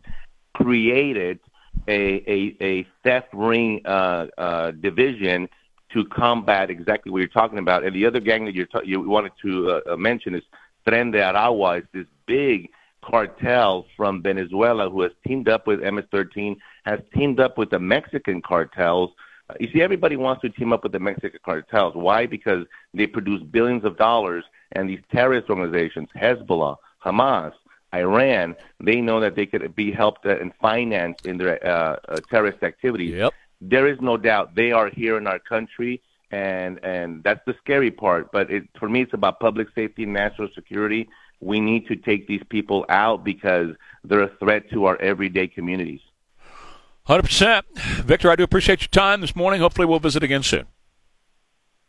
[0.54, 1.38] created
[1.86, 5.48] a a, a theft ring uh, uh, division
[5.92, 7.84] to combat exactly what you're talking about.
[7.84, 10.42] And the other gang that ta- you wanted to uh, uh mention is
[10.86, 11.78] Tren de Aragua.
[11.78, 12.70] It's this big
[13.04, 18.40] cartel from Venezuela who has teamed up with MS-13, has teamed up with the Mexican
[18.40, 19.10] cartels.
[19.50, 21.94] Uh, you see, everybody wants to team up with the Mexican cartels.
[21.94, 22.26] Why?
[22.26, 27.52] Because they produce billions of dollars, and these terrorist organizations, Hezbollah, Hamas,
[27.94, 32.62] Iran, they know that they could be helped and financed in their uh, uh, terrorist
[32.62, 33.14] activities.
[33.14, 33.32] Yep.
[33.60, 37.90] There is no doubt they are here in our country, and and that's the scary
[37.90, 38.32] part.
[38.32, 41.08] But it, for me, it's about public safety and national security.
[41.40, 43.70] We need to take these people out because
[44.02, 46.00] they're a threat to our everyday communities.
[47.06, 48.30] Hundred percent, Victor.
[48.30, 49.60] I do appreciate your time this morning.
[49.60, 50.66] Hopefully, we'll visit again soon.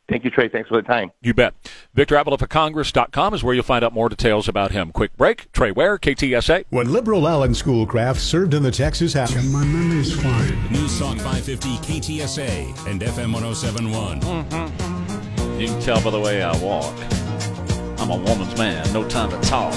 [0.07, 0.49] Thank you, Trey.
[0.49, 1.11] Thanks for the time.
[1.21, 1.55] You bet.
[1.95, 4.91] Victor Avila for Congress.com is where you'll find out more details about him.
[4.91, 5.51] Quick break.
[5.51, 6.65] Trey Ware, KTSA.
[6.69, 9.33] When Liberal Alan Schoolcraft served in the Texas House.
[9.51, 10.71] My memory's fine.
[10.71, 14.19] News Talk 550 KTSA and FM 1071.
[14.19, 15.59] Mm-hmm.
[15.59, 16.93] You can tell by the way I walk.
[17.99, 18.91] I'm a woman's man.
[18.93, 19.73] No time to talk.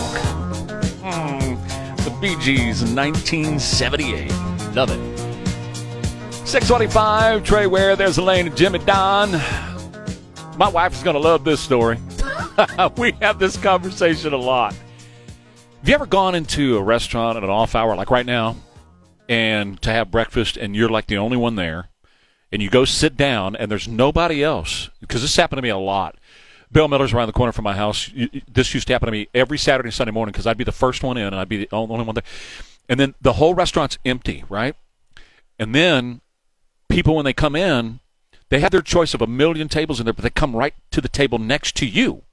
[1.00, 2.04] Mm.
[2.04, 4.30] The Bee Gees in 1978.
[4.74, 5.17] Love it.
[6.48, 7.94] 625, Trey Ware.
[7.94, 9.30] There's Elaine and Jimmy Don
[10.58, 11.98] my wife is going to love this story.
[12.96, 14.74] we have this conversation a lot.
[14.74, 18.56] Have you ever gone into a restaurant at an off hour, like right now,
[19.28, 21.90] and to have breakfast, and you're like the only one there,
[22.50, 24.90] and you go sit down, and there's nobody else?
[25.00, 26.18] Because this happened to me a lot.
[26.72, 28.10] Bill Miller's around the corner from my house.
[28.52, 30.72] This used to happen to me every Saturday and Sunday morning because I'd be the
[30.72, 32.24] first one in, and I'd be the only one there.
[32.88, 34.74] And then the whole restaurant's empty, right?
[35.56, 36.20] And then
[36.98, 38.00] people, when they come in,
[38.48, 41.00] they have their choice of a million tables in there, but they come right to
[41.00, 42.24] the table next to you.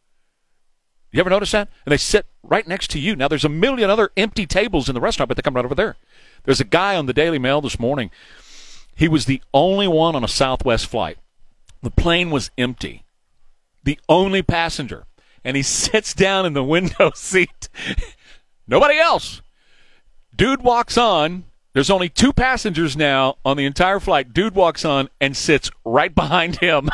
[1.12, 1.70] You ever notice that?
[1.86, 3.16] And they sit right next to you.
[3.16, 5.76] Now, there's a million other empty tables in the restaurant, but they come right over
[5.76, 5.98] there.
[6.46, 8.10] There's a guy on the Daily Mail this morning.
[8.96, 11.20] He was the only one on a Southwest flight.
[11.84, 13.04] The plane was empty.
[13.84, 15.06] The only passenger.
[15.44, 17.70] And he sits down in the window seat.
[18.68, 19.44] Nobody else.
[20.36, 21.44] Dude walks on,
[21.76, 24.34] there's only two passengers now on the entire flight.
[24.34, 26.90] Dude walks on and sits right behind him.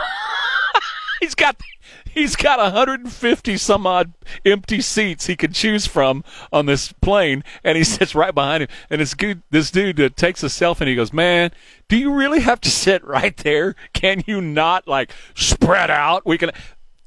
[1.22, 1.62] he's got
[2.04, 4.12] he's got 150 some odd
[4.44, 8.70] empty seats he could choose from on this plane, and he sits right behind him.
[8.90, 11.52] And this dude, this dude uh, takes a selfie and he goes, "Man,
[11.88, 13.76] do you really have to sit right there?
[13.94, 16.26] Can you not like spread out?
[16.26, 16.50] We can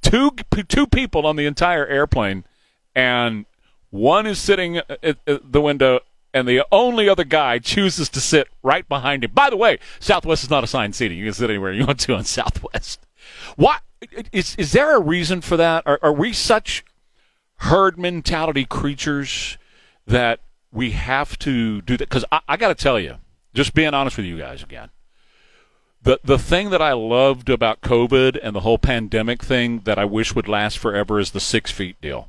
[0.00, 0.30] two
[0.68, 2.44] two people on the entire airplane,
[2.94, 3.46] and
[3.90, 5.98] one is sitting at the window
[6.34, 9.30] and the only other guy chooses to sit right behind him.
[9.32, 11.16] By the way, Southwest is not assigned seating.
[11.16, 13.00] You can sit anywhere you want to on Southwest.
[13.56, 13.82] What
[14.32, 15.84] is is there a reason for that?
[15.86, 16.84] Are, are we such
[17.58, 19.56] herd mentality creatures
[20.06, 20.40] that
[20.72, 22.08] we have to do that?
[22.08, 23.16] Because I, I got to tell you,
[23.54, 24.90] just being honest with you guys again,
[26.02, 30.04] the the thing that I loved about COVID and the whole pandemic thing that I
[30.04, 32.28] wish would last forever is the six feet deal.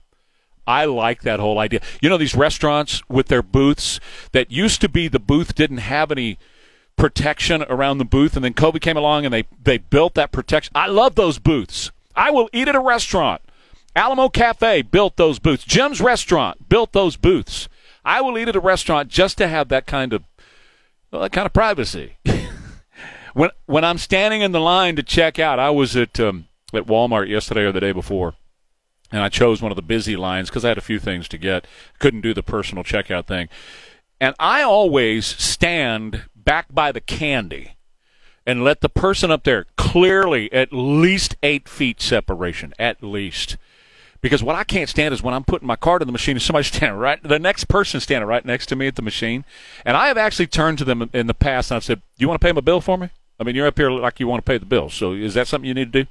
[0.67, 1.81] I like that whole idea.
[2.01, 3.99] You know, these restaurants with their booths
[4.31, 6.37] that used to be the booth didn't have any
[6.95, 10.71] protection around the booth, and then COVID came along and they, they built that protection.
[10.75, 11.91] I love those booths.
[12.15, 13.41] I will eat at a restaurant.
[13.95, 15.63] Alamo Cafe built those booths.
[15.63, 17.69] Jim's Restaurant built those booths.
[18.03, 20.23] I will eat at a restaurant just to have that kind of
[21.11, 22.17] well, that kind of privacy.
[23.33, 26.85] when when I'm standing in the line to check out, I was at um, at
[26.85, 28.35] Walmart yesterday or the day before
[29.11, 31.37] and I chose one of the busy lines because I had a few things to
[31.37, 31.67] get.
[31.99, 33.49] Couldn't do the personal checkout thing.
[34.19, 37.75] And I always stand back by the candy
[38.45, 43.57] and let the person up there clearly at least eight feet separation, at least.
[44.21, 46.41] Because what I can't stand is when I'm putting my card in the machine and
[46.41, 49.45] somebody's standing right, the next person standing right next to me at the machine.
[49.83, 52.41] And I have actually turned to them in the past and I've said, "You want
[52.41, 53.09] to pay my bill for me?
[53.39, 54.89] I mean, you're up here like you want to pay the bill.
[54.89, 56.09] So is that something you need to do?"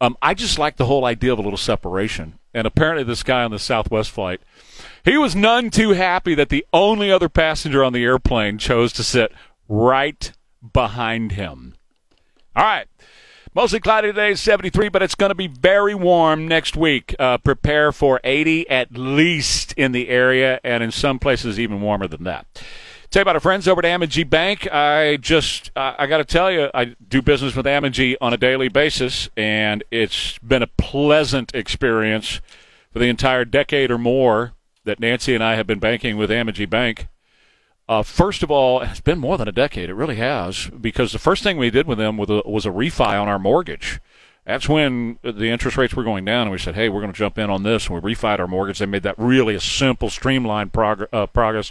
[0.00, 2.38] Um, I just like the whole idea of a little separation.
[2.52, 4.40] And apparently, this guy on the Southwest flight,
[5.04, 9.04] he was none too happy that the only other passenger on the airplane chose to
[9.04, 9.32] sit
[9.68, 10.32] right
[10.72, 11.74] behind him.
[12.54, 12.86] All right.
[13.54, 17.14] Mostly cloudy today, 73, but it's going to be very warm next week.
[17.20, 22.08] Uh, prepare for 80 at least in the area, and in some places even warmer
[22.08, 22.46] than that.
[23.14, 24.66] Tell you about our friends over at Amegy Bank.
[24.72, 28.36] I just, uh, I got to tell you, I do business with Amegy on a
[28.36, 32.40] daily basis, and it's been a pleasant experience
[32.92, 36.68] for the entire decade or more that Nancy and I have been banking with Amegy
[36.68, 37.06] Bank.
[37.88, 39.90] Uh, first of all, it's been more than a decade.
[39.90, 42.70] It really has, because the first thing we did with them was a, was a
[42.70, 44.00] refi on our mortgage.
[44.44, 47.18] That's when the interest rates were going down, and we said, "Hey, we're going to
[47.18, 48.80] jump in on this." And we refied our mortgage.
[48.80, 51.70] They made that really a simple, streamlined prog- uh, progress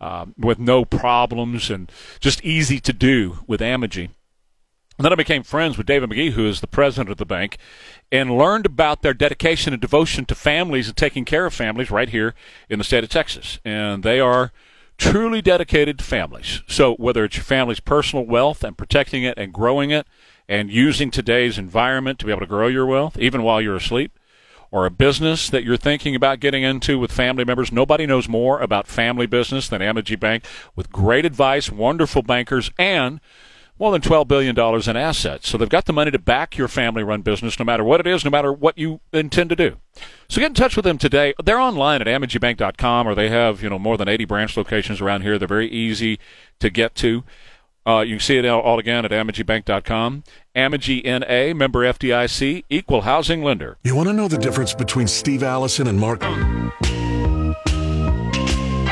[0.00, 1.90] uh, with no problems and
[2.20, 4.10] just easy to do with Amegy.
[4.98, 7.56] And then I became friends with David McGee, who is the president of the bank,
[8.12, 12.10] and learned about their dedication and devotion to families and taking care of families right
[12.10, 12.34] here
[12.68, 13.58] in the state of Texas.
[13.64, 14.52] And they are
[14.98, 16.62] truly dedicated to families.
[16.66, 20.06] So whether it's your family's personal wealth and protecting it and growing it
[20.46, 24.18] and using today's environment to be able to grow your wealth, even while you're asleep,
[24.72, 28.60] or a business that you're thinking about getting into with family members, nobody knows more
[28.60, 30.44] about family business than Amegy Bank
[30.76, 33.20] with great advice, wonderful bankers, and
[33.80, 35.48] more than $12 billion in assets.
[35.48, 38.06] So they've got the money to back your family run business no matter what it
[38.06, 39.78] is, no matter what you intend to do.
[40.28, 41.32] So get in touch with them today.
[41.42, 45.22] They're online at amegybank.com or they have, you know, more than 80 branch locations around
[45.22, 45.38] here.
[45.38, 46.20] They're very easy
[46.60, 47.24] to get to.
[47.86, 50.22] Uh, you can see it all again at amegybank.com.
[50.54, 53.78] Amegy NA, member FDIC, equal housing lender.
[53.82, 56.22] You want to know the difference between Steve Allison and Mark?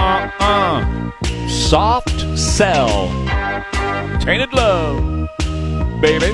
[0.00, 1.10] Uh-uh.
[1.48, 3.08] Soft sell.
[4.20, 5.28] Tainted love.
[6.00, 6.32] Baby.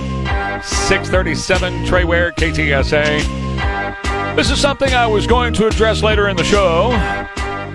[0.63, 4.37] 637 Trey Ware, KTSA.
[4.37, 6.91] This is something I was going to address later in the show,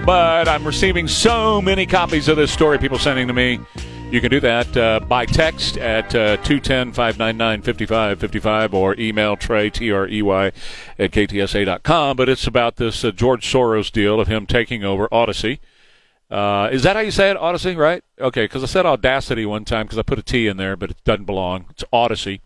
[0.05, 3.59] but I'm receiving so many copies of this story, people sending to me.
[4.11, 9.69] You can do that uh, by text at uh, 210 599 5555 or email Trey,
[9.69, 10.47] T R E Y,
[10.97, 12.17] at KTSA.com.
[12.17, 15.59] But it's about this uh, George Soros deal of him taking over Audacy.
[16.31, 17.37] Uh, is that how you say it?
[17.37, 18.03] Audacy, right?
[18.19, 20.89] Okay, because I said Audacity one time because I put a T in there, but
[20.89, 21.67] it doesn't belong.
[21.69, 22.41] It's Audacy.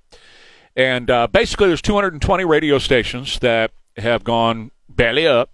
[0.75, 5.49] And uh, basically, there's 220 radio stations that have gone belly up.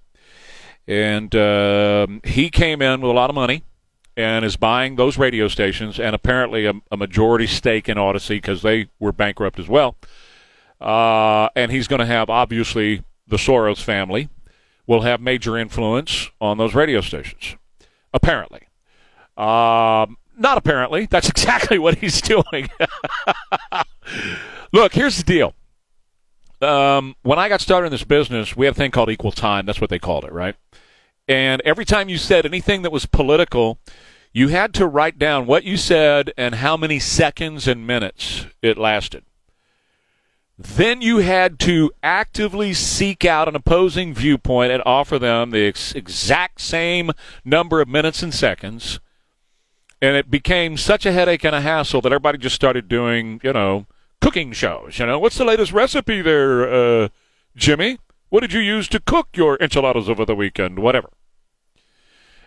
[0.88, 3.64] And um, he came in with a lot of money
[4.20, 8.64] and is buying those radio stations and apparently a, a majority stake in Audacy because
[8.64, 9.96] they were bankrupt as well.
[10.82, 14.28] Uh, and he's going to have, obviously, the Soros family
[14.86, 17.56] will have major influence on those radio stations,
[18.14, 18.68] apparently.
[19.38, 21.06] Um, not apparently.
[21.06, 22.70] That's exactly what he's doing.
[24.74, 25.54] Look, here's the deal.
[26.62, 29.66] Um, when I got started in this business, we had a thing called equal time.
[29.66, 30.58] That's what they called it, right?
[31.30, 33.80] And every time you said anything that was political,
[34.32, 38.78] you had to write down what you said and how many seconds and minutes it
[38.78, 39.24] lasted.
[40.58, 45.96] Then you had to actively seek out an opposing viewpoint and offer them the ex-
[45.96, 47.12] exact same
[47.46, 49.00] number of minutes and seconds.
[50.02, 53.54] And it became such a headache and a hassle that everybody just started doing, you
[53.54, 53.86] know,
[54.22, 55.00] cooking shows.
[55.00, 57.10] You know, what's the latest recipe there, uh,
[57.56, 57.98] Jimmy?
[58.28, 60.80] What did you use to cook your enchiladas over the weekend?
[60.80, 61.10] Whatever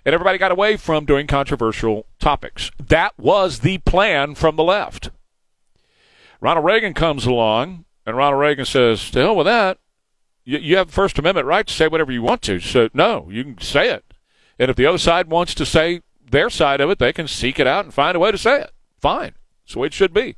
[0.04, 2.70] and everybody got away from doing controversial topics.
[2.78, 5.10] That was the plan from the left.
[6.40, 9.78] Ronald Reagan comes along, and Ronald Reagan says, "To hell with that.
[10.44, 12.58] You, you have First Amendment right to say whatever you want to.
[12.58, 14.04] So no, you can say it.
[14.58, 17.60] And if the other side wants to say their side of it, they can seek
[17.60, 18.72] it out and find a way to say it.
[19.00, 19.34] Fine.
[19.64, 20.36] That's the way it should be."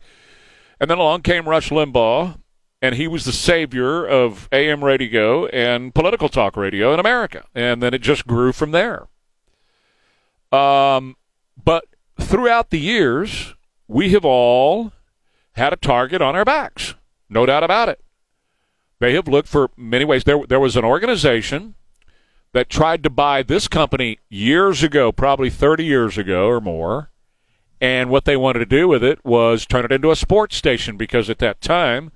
[0.79, 2.39] And then along came Rush Limbaugh,
[2.83, 7.45] and he was the savior of AM radio and political talk radio in America.
[7.55, 9.07] And then it just grew from there.
[10.55, 11.17] Um,
[11.63, 11.87] but
[12.21, 13.55] throughout the years,
[13.89, 14.93] we have all
[15.53, 16.95] had a target on our backs.
[17.29, 18.01] No doubt about it.
[19.01, 20.25] They have looked for many ways.
[20.25, 21.75] There, there was an organization
[22.53, 27.11] that tried to buy this company years ago, probably 30 years ago or more.
[27.81, 30.97] And what they wanted to do with it was turn it into a sports station
[30.97, 32.13] because at that time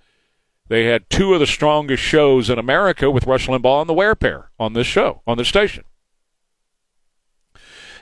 [0.68, 4.14] they had two of the strongest shows in America with Rush Limbaugh and the Ware
[4.14, 5.84] Pair on this show, on this station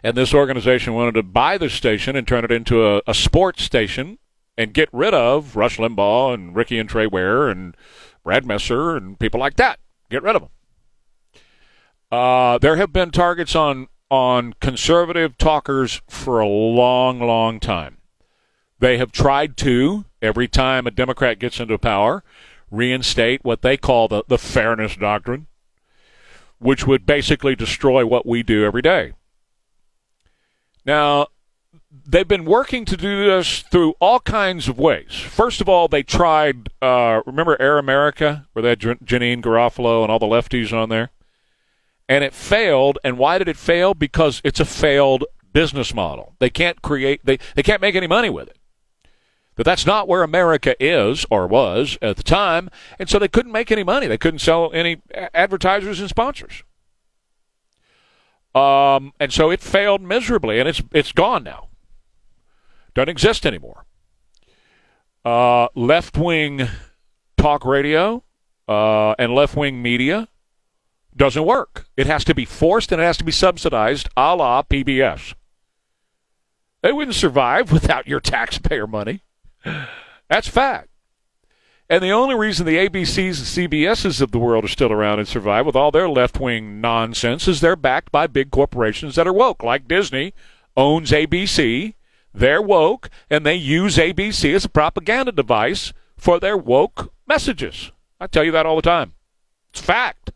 [0.07, 3.65] and this organization wanted to buy the station and turn it into a, a sports
[3.65, 4.21] station
[4.57, 7.77] and get rid of Rush Limbaugh and Ricky and Trey Ware and
[8.23, 9.81] Brad Messer and people like that.
[10.09, 10.51] Get rid of them.
[12.13, 17.97] Uh, there have been targets on on conservative talkers for a long, long time.
[18.79, 22.23] They have tried to every time a Democrat gets into power
[22.71, 25.49] reinstate what they call the, the fairness doctrine,
[26.61, 29.13] which would basically destroy what we do every day.
[30.87, 31.27] Now,
[32.07, 35.13] they've been working to do this through all kinds of ways.
[35.15, 40.13] First of all, they tried, uh, remember Air America, where they had Janeane Garofalo and
[40.13, 41.11] all the lefties on there?
[42.09, 42.99] And it failed.
[43.03, 43.93] And why did it fail?
[43.93, 46.35] Because it's a failed business model.
[46.39, 47.23] They can't create.
[47.25, 48.59] They they can't make any money with it.
[49.57, 52.69] But that's not where America is or was at the time,
[52.99, 54.07] and so they couldn't make any money.
[54.07, 55.01] They couldn't sell any
[55.35, 56.63] advertisers and sponsors.
[58.57, 61.69] Um, and so it failed miserably, and it's it's gone now.
[62.95, 63.85] Doesn't exist anymore.
[65.27, 66.67] Uh, left wing
[67.37, 68.25] talk radio
[68.67, 70.29] uh, and left wing media
[71.15, 71.87] doesn't work.
[71.99, 75.35] It has to be forced and it has to be subsidized, a la PBS.
[76.83, 79.23] They wouldn't survive without your taxpayer money.
[80.31, 80.89] That's fact.
[81.89, 85.29] And the only reason the ABCs and CBSs of the world are still around and
[85.29, 89.33] survive with all their left wing nonsense is they're backed by big corporations that are
[89.33, 90.35] woke, like Disney
[90.77, 91.95] owns ABC.
[92.35, 97.93] They're woke, and they use ABC as a propaganda device for their woke messages.
[98.21, 99.15] I tell you that all the time.
[99.71, 100.33] It's fact.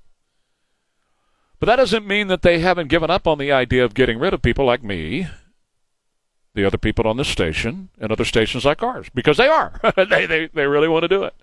[1.59, 4.33] But that doesn't mean that they haven't given up on the idea of getting rid
[4.33, 5.29] of people like me
[6.55, 9.81] the other people on this station and other stations like ours because they are.
[9.97, 11.35] they, they, they really want to do it.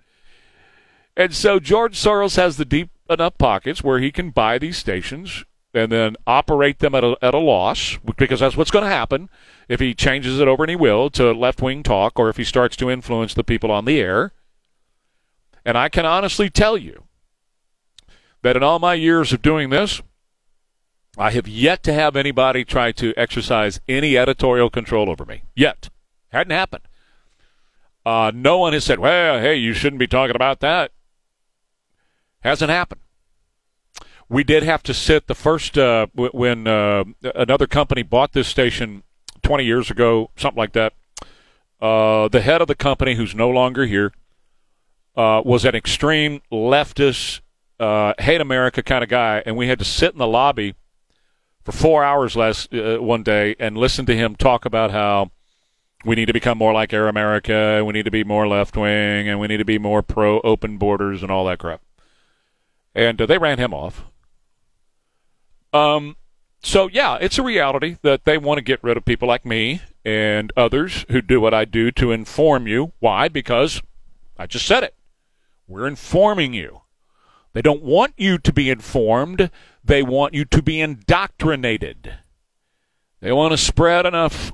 [1.16, 5.44] And so George Soros has the deep enough pockets where he can buy these stations
[5.74, 9.28] and then operate them at a, at a loss because that's what's going to happen
[9.68, 12.44] if he changes it over, and he will, to left wing talk or if he
[12.44, 14.32] starts to influence the people on the air.
[15.64, 17.04] And I can honestly tell you
[18.42, 20.00] that in all my years of doing this,
[21.18, 25.42] I have yet to have anybody try to exercise any editorial control over me.
[25.56, 25.90] Yet.
[26.28, 26.84] Hadn't happened.
[28.06, 30.92] Uh, no one has said, well, hey, you shouldn't be talking about that.
[32.40, 33.00] Hasn't happened.
[34.28, 37.04] We did have to sit the first, uh, w- when uh,
[37.34, 39.02] another company bought this station
[39.42, 40.92] 20 years ago, something like that.
[41.80, 44.12] Uh, the head of the company, who's no longer here,
[45.16, 47.40] uh, was an extreme leftist,
[47.80, 50.74] uh, hate America kind of guy, and we had to sit in the lobby
[51.68, 55.30] for four hours last uh, one day and listen to him talk about how
[56.02, 59.28] we need to become more like Air America, we need to be more left wing,
[59.28, 61.82] and we need to be more pro open borders and all that crap.
[62.94, 64.04] And uh, they ran him off.
[65.74, 66.16] Um,
[66.62, 69.82] so yeah, it's a reality that they want to get rid of people like me
[70.06, 72.92] and others who do what I do to inform you.
[73.00, 73.28] Why?
[73.28, 73.82] Because
[74.38, 74.94] I just said it.
[75.66, 76.80] We're informing you.
[77.52, 79.50] They don't want you to be informed.
[79.88, 82.12] They want you to be indoctrinated.
[83.20, 84.52] They want to spread enough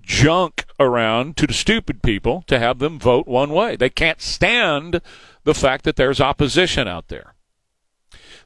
[0.00, 3.76] junk around to the stupid people to have them vote one way.
[3.76, 5.02] They can't stand
[5.44, 7.34] the fact that there's opposition out there.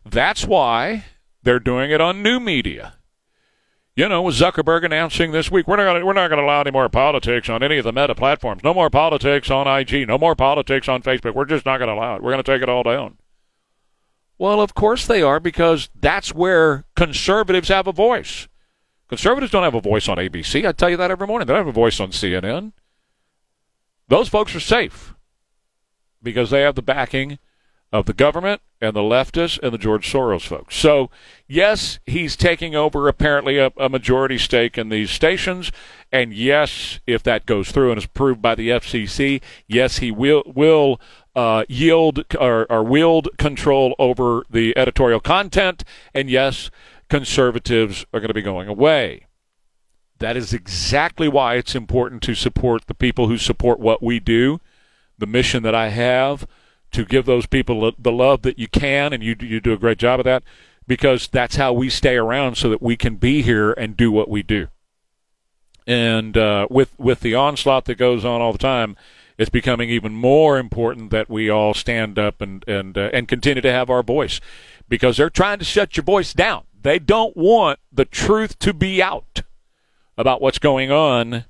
[0.04, 1.04] That's why
[1.44, 2.94] they're doing it on new media.
[3.94, 6.62] You know, with Zuckerberg announcing this week, we're not gonna, we're not going to allow
[6.62, 8.64] any more politics on any of the Meta platforms.
[8.64, 10.08] No more politics on IG.
[10.08, 11.34] No more politics on Facebook.
[11.34, 12.22] We're just not going to allow it.
[12.24, 13.18] We're going to take it all down.
[14.38, 18.46] Well, of course they are, because that's where conservatives have a voice.
[19.08, 20.66] Conservatives don't have a voice on ABC.
[20.66, 21.46] I tell you that every morning.
[21.46, 22.72] They don't have a voice on CNN.
[24.08, 25.14] Those folks are safe
[26.22, 27.38] because they have the backing
[27.90, 30.76] of the government and the leftists and the George Soros folks.
[30.76, 31.10] So,
[31.46, 35.72] yes, he's taking over apparently a, a, majority stake in these stations,
[36.12, 40.42] and yes, if that goes through and is approved by the FCC, yes, he will
[40.46, 41.00] will
[41.38, 46.68] uh, yield or, or wield control over the editorial content, and yes,
[47.08, 49.26] conservatives are going to be going away.
[50.18, 54.58] That is exactly why it's important to support the people who support what we do,
[55.16, 56.44] the mission that I have
[56.90, 59.98] to give those people the love that you can, and you you do a great
[59.98, 60.42] job of that,
[60.88, 64.28] because that's how we stay around so that we can be here and do what
[64.28, 64.66] we do.
[65.86, 68.96] And uh, with with the onslaught that goes on all the time,
[69.38, 73.62] it's becoming even more important that we all stand up and and uh, and continue
[73.62, 74.40] to have our voice
[74.88, 76.64] because they're trying to shut your voice down.
[76.82, 79.42] They don't want the truth to be out
[80.16, 81.44] about what's going on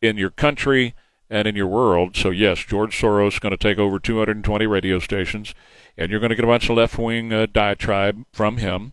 [0.00, 0.94] in your country
[1.28, 2.16] and in your world.
[2.16, 5.54] So yes, George Soros is going to take over 220 radio stations,
[5.96, 8.92] and you're going to get a bunch of left wing uh, diatribe from him.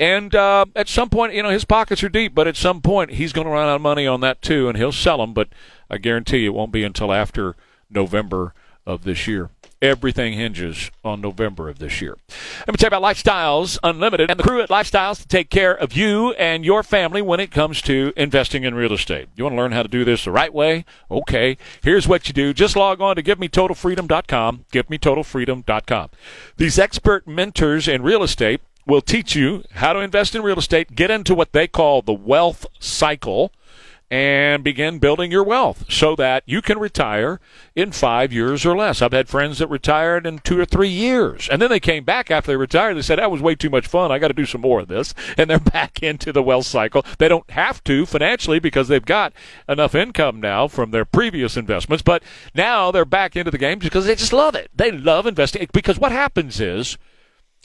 [0.00, 3.12] And uh, at some point, you know, his pockets are deep, but at some point
[3.12, 5.32] he's going to run out of money on that too, and he'll sell them.
[5.32, 5.48] But
[5.88, 7.54] I guarantee you it won't be until after
[7.90, 8.54] November
[8.86, 9.50] of this year.
[9.80, 12.16] Everything hinges on November of this year.
[12.60, 15.74] Let me tell you about Lifestyles Unlimited and the crew at Lifestyles to take care
[15.74, 19.28] of you and your family when it comes to investing in real estate.
[19.36, 20.86] You want to learn how to do this the right way?
[21.10, 22.54] Okay, here's what you do.
[22.54, 26.10] Just log on to GiveMeTotalFreedom.com, GiveMeTotalFreedom.com.
[26.56, 30.94] These expert mentors in real estate will teach you how to invest in real estate,
[30.94, 33.52] get into what they call the wealth cycle–
[34.10, 37.40] and begin building your wealth so that you can retire
[37.74, 39.02] in five years or less.
[39.02, 42.30] I've had friends that retired in two or three years, and then they came back
[42.30, 42.94] after they retired.
[42.94, 44.12] They said, That was way too much fun.
[44.12, 45.14] I got to do some more of this.
[45.36, 47.04] And they're back into the wealth cycle.
[47.18, 49.32] They don't have to financially because they've got
[49.68, 52.22] enough income now from their previous investments, but
[52.54, 54.70] now they're back into the game because they just love it.
[54.74, 56.98] They love investing because what happens is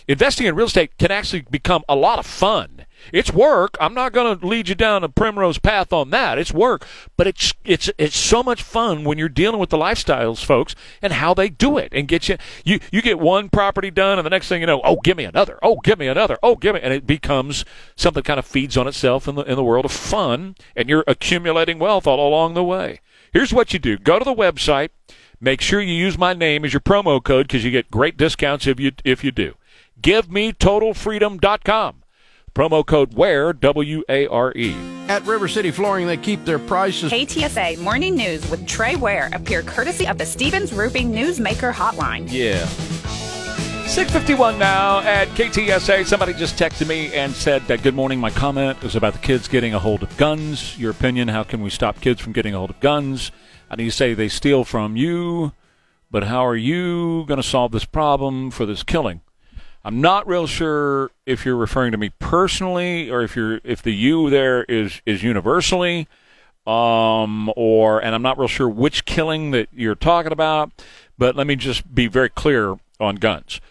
[0.10, 3.78] investing in real estate can actually become a lot of fun it's work.
[3.80, 6.38] I'm not going to lead you down a primrose path on that.
[6.38, 6.86] It's work,
[7.18, 11.14] but it's it's it's so much fun when you're dealing with the lifestyles, folks, and
[11.14, 14.30] how they do it, and get you you you get one property done, and the
[14.30, 15.60] next thing you know, oh, give me another.
[15.64, 16.38] Oh, give me another.
[16.44, 19.56] Oh, give me, and it becomes something kind of feeds on itself in the in
[19.56, 23.02] the world of fun, and you're accumulating wealth all along the way.
[23.32, 24.90] Here's what you do: go to the website.
[25.42, 28.68] Make sure you use my name as your promo code because you get great discounts
[28.68, 29.56] if you if you do.
[30.02, 32.04] GiveMeTotalFreedom.com.
[32.54, 34.76] Promo code WARE, W A R E.
[35.08, 37.12] At River City Flooring, they keep their prices.
[37.12, 42.28] KTSA Morning News with Trey Ware appear courtesy of the Stevens Roofing Newsmaker Hotline.
[42.30, 42.68] Yeah.
[43.90, 46.06] 651 now at KTSA.
[46.06, 48.20] Somebody just texted me and said that good morning.
[48.20, 50.78] My comment is about the kids getting a hold of guns.
[50.78, 53.32] Your opinion, how can we stop kids from getting a hold of guns?
[53.68, 55.54] I need to say they steal from you,
[56.12, 59.22] but how are you going to solve this problem for this killing?
[59.84, 63.92] I'm not real sure if you're referring to me personally or if you're if the
[63.92, 66.08] you there is is universally
[66.68, 70.72] um or and I'm not real sure which killing that you're talking about,
[71.18, 73.62] but let me just be very clear on guns.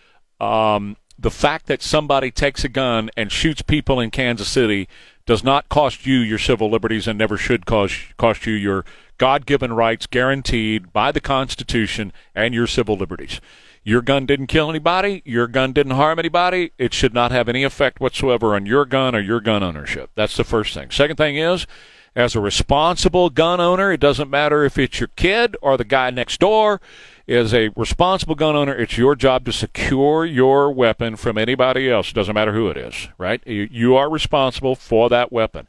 [0.41, 4.89] Um, the fact that somebody takes a gun and shoots people in Kansas City
[5.27, 8.85] does not cost you your civil liberties and never should cost cost you your
[9.19, 13.41] God-given rights guaranteed by the Constitution and your civil liberties.
[13.89, 15.23] Your gun didn't kill anybody.
[15.25, 16.73] Your gun didn't harm anybody.
[16.77, 20.11] It should not have any effect whatsoever on your gun or your gun ownership.
[20.15, 20.91] That's the first thing.
[20.91, 21.67] Second thing is,
[22.15, 26.11] as a responsible gun owner, it doesn't matter if it's your kid or the guy
[26.11, 26.83] next door.
[27.29, 32.09] As a responsible gun owner, it's your job to secure your weapon from anybody else.
[32.09, 33.47] It doesn't matter who it is, right?
[33.47, 35.67] You are responsible for that weapon.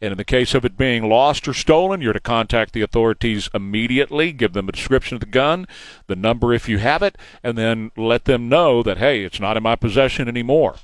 [0.00, 3.50] And in the case of it being lost or stolen, you're to contact the authorities
[3.52, 5.66] immediately, give them a description of the gun,
[6.06, 9.58] the number if you have it, and then let them know that, hey, it's not
[9.58, 10.76] in my possession anymore.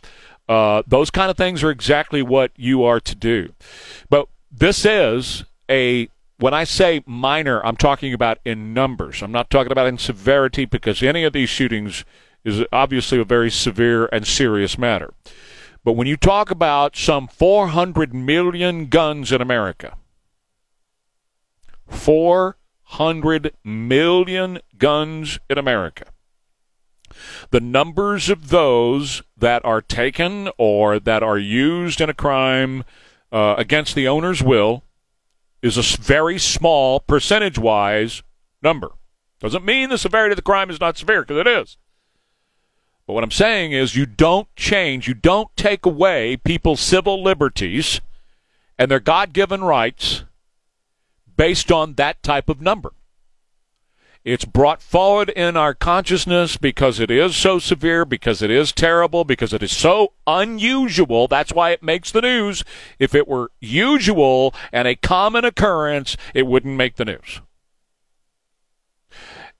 [0.47, 3.55] Uh, those kind of things are exactly what you are to do.
[4.11, 9.23] But this is a when I say minor, I'm talking about in numbers.
[9.23, 12.05] I'm not talking about in severity because any of these shootings
[12.45, 15.13] is obviously a very severe and serious matter.
[15.85, 19.97] But when you talk about some 400 million guns in America,
[21.89, 26.07] 400 million guns in America,
[27.51, 32.85] the numbers of those that are taken or that are used in a crime
[33.33, 34.85] uh, against the owner's will
[35.63, 38.23] is a very small percentage wise
[38.63, 38.93] number.
[39.41, 41.77] Doesn't mean the severity of the crime is not severe, because it is.
[43.07, 48.01] But what I'm saying is you don't change, you don't take away people's civil liberties
[48.79, 50.25] and their God given rights
[51.37, 52.93] based on that type of number.
[54.25, 59.25] It's brought forward in our consciousness because it is so severe, because it is terrible,
[59.25, 61.29] because it is so unusual.
[61.29, 62.65] That's why it makes the news.
[62.99, 67.41] If it were usual and a common occurrence, it wouldn't make the news.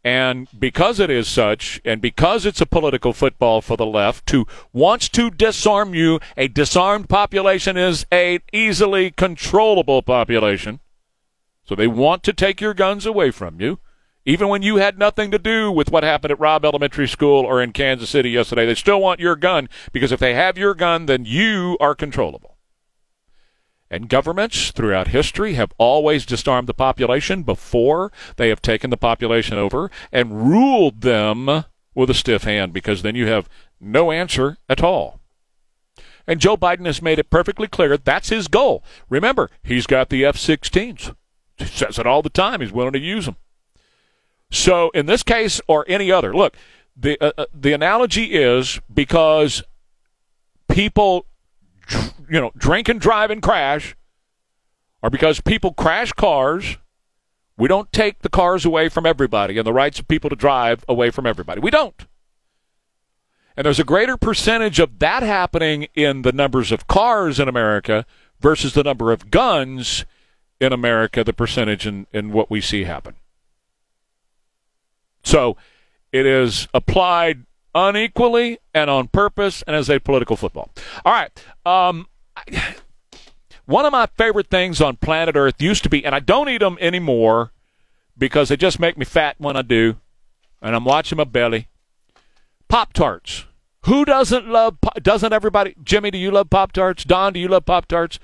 [0.05, 4.47] And because it is such, and because it's a political football for the left who
[4.73, 10.81] wants to disarm you, a disarmed population is a easily controllable population.
[11.65, 13.81] So they want to take your guns away from you.
[14.29, 17.63] Even when you had nothing to do with what happened at Robb Elementary School or
[17.63, 21.07] in Kansas City yesterday, they still want your gun because if they have your gun,
[21.07, 22.59] then you are controllable.
[23.91, 29.57] And governments throughout history have always disarmed the population before they have taken the population
[29.57, 33.49] over and ruled them with a stiff hand because then you have
[33.81, 35.21] no answer at all.
[36.27, 38.85] And Joe Biden has made it perfectly clear that's his goal.
[39.09, 41.15] Remember, he's got the F 16s.
[41.57, 42.61] He says it all the time.
[42.61, 43.37] He's willing to use them.
[44.51, 46.57] So in this case or any other, look,
[46.97, 49.63] the uh, uh, the analogy is because
[50.69, 51.27] people,
[52.29, 53.97] you know, drink and drive and crash,
[55.03, 56.77] or because people crash cars.
[57.57, 60.85] We don't take the cars away from everybody and the rights of people to drive
[60.89, 61.61] away from everybody.
[61.61, 62.07] We don't.
[63.57, 68.07] And there's a greater percentage of that happening in the numbers of cars in America
[68.39, 70.05] versus the number of guns
[70.61, 73.17] in America, the percentage in, in what we see happen.
[75.23, 75.57] So
[76.13, 80.71] it is applied unequally and on purpose and as a political football.
[81.05, 81.31] All right.
[81.67, 82.07] Um,
[83.69, 86.61] One of my favorite things on planet Earth used to be, and I don't eat
[86.63, 87.53] them anymore
[88.17, 89.97] because they just make me fat when I do,
[90.63, 91.69] and I'm watching my belly.
[92.69, 93.45] Pop Tarts.
[93.85, 94.79] Who doesn't love?
[95.03, 95.75] Doesn't everybody?
[95.85, 97.05] Jimmy, do you love Pop Tarts?
[97.05, 98.19] Don, do you love Pop Tarts?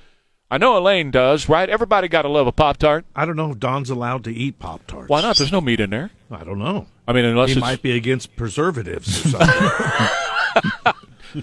[0.54, 1.68] I know Elaine does, right?
[1.68, 3.04] Everybody got to love a Pop Tart.
[3.16, 5.08] I don't know if Don's allowed to eat Pop Tarts.
[5.08, 5.36] Why not?
[5.36, 6.12] There's no meat in there.
[6.30, 6.86] I don't know.
[7.08, 10.92] I mean, unless he it's might be against preservatives or something.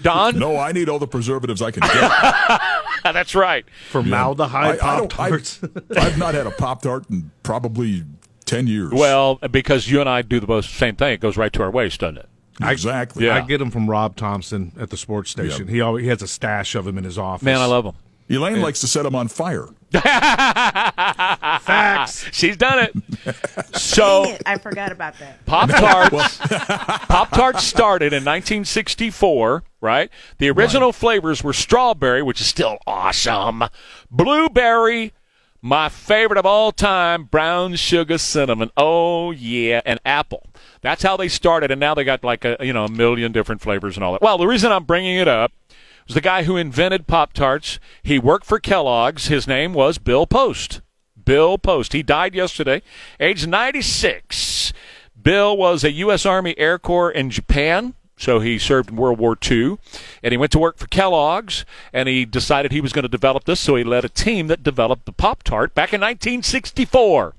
[0.00, 0.38] Don.
[0.38, 2.60] No, I need all the preservatives I can get.
[3.12, 3.66] That's right.
[3.90, 5.60] Formaldehyde I- I Pop don't- I- Tarts.
[5.94, 8.04] I've not had a Pop Tart in probably
[8.46, 8.92] ten years.
[8.92, 11.12] Well, because you and I do the most same thing.
[11.12, 12.30] It goes right to our waist, doesn't it?
[12.62, 13.26] exactly.
[13.26, 13.36] Yeah.
[13.36, 15.68] I get them from Rob Thompson at the sports station.
[15.68, 17.44] He always he has a stash of them in his office.
[17.44, 17.94] Man, I love them.
[18.28, 19.68] Elaine likes to set them on fire.
[21.60, 22.26] Facts.
[22.32, 22.94] She's done it.
[23.74, 25.44] So Dang it, I forgot about that.
[25.46, 26.38] Pop Tarts.
[26.38, 30.10] Pop Tarts started in 1964, right?
[30.38, 33.64] The original flavors were strawberry, which is still awesome,
[34.10, 35.12] blueberry,
[35.60, 38.70] my favorite of all time, brown sugar cinnamon.
[38.76, 40.46] Oh yeah, and apple.
[40.80, 43.60] That's how they started, and now they got like a you know a million different
[43.60, 44.22] flavors and all that.
[44.22, 45.52] Well, the reason I'm bringing it up
[46.12, 47.78] was the guy who invented Pop Tarts.
[48.02, 49.28] He worked for Kellogg's.
[49.28, 50.82] His name was Bill Post.
[51.24, 51.94] Bill Post.
[51.94, 52.82] He died yesterday,
[53.18, 54.74] age 96.
[55.22, 56.26] Bill was a U.S.
[56.26, 59.78] Army Air Corps in Japan, so he served in World War II,
[60.22, 61.64] and he went to work for Kellogg's,
[61.94, 64.62] and he decided he was going to develop this, so he led a team that
[64.62, 67.34] developed the Pop Tart back in 1964.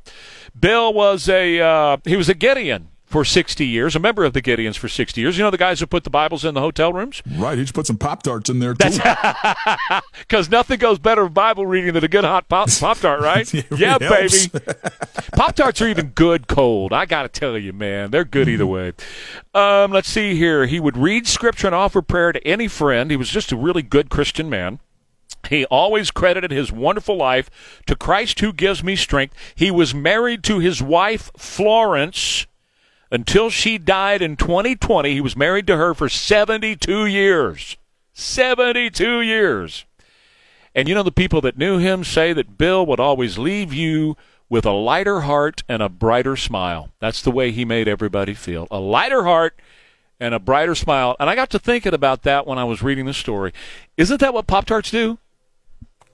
[0.59, 4.41] Bill was a uh, he was a Gideon for 60 years, a member of the
[4.41, 5.37] Gideons for 60 years.
[5.37, 7.21] You know the guys who put the Bibles in the hotel rooms?
[7.35, 7.55] Right.
[7.55, 8.89] He just put some Pop Tarts in there too.
[10.17, 13.53] Because nothing goes better with Bible reading than a good hot pop tart, right?
[13.77, 14.49] Yeah, baby.
[15.35, 16.91] pop tarts are even good cold.
[16.91, 18.93] I got to tell you, man, they're good either way.
[19.53, 20.65] Um, let's see here.
[20.65, 23.11] He would read scripture and offer prayer to any friend.
[23.11, 24.79] He was just a really good Christian man.
[25.49, 27.51] He always credited his wonderful life
[27.85, 29.35] to Christ who gives me strength.
[29.53, 32.47] He was married to his wife, Florence,
[33.13, 35.13] until she died in 2020.
[35.13, 37.77] He was married to her for 72 years.
[38.13, 39.85] 72 years.
[40.73, 44.17] And you know, the people that knew him say that Bill would always leave you
[44.49, 46.89] with a lighter heart and a brighter smile.
[46.99, 48.67] That's the way he made everybody feel.
[48.71, 49.59] A lighter heart
[50.19, 51.15] and a brighter smile.
[51.19, 53.53] And I got to thinking about that when I was reading the story.
[53.95, 55.19] Isn't that what Pop Tarts do?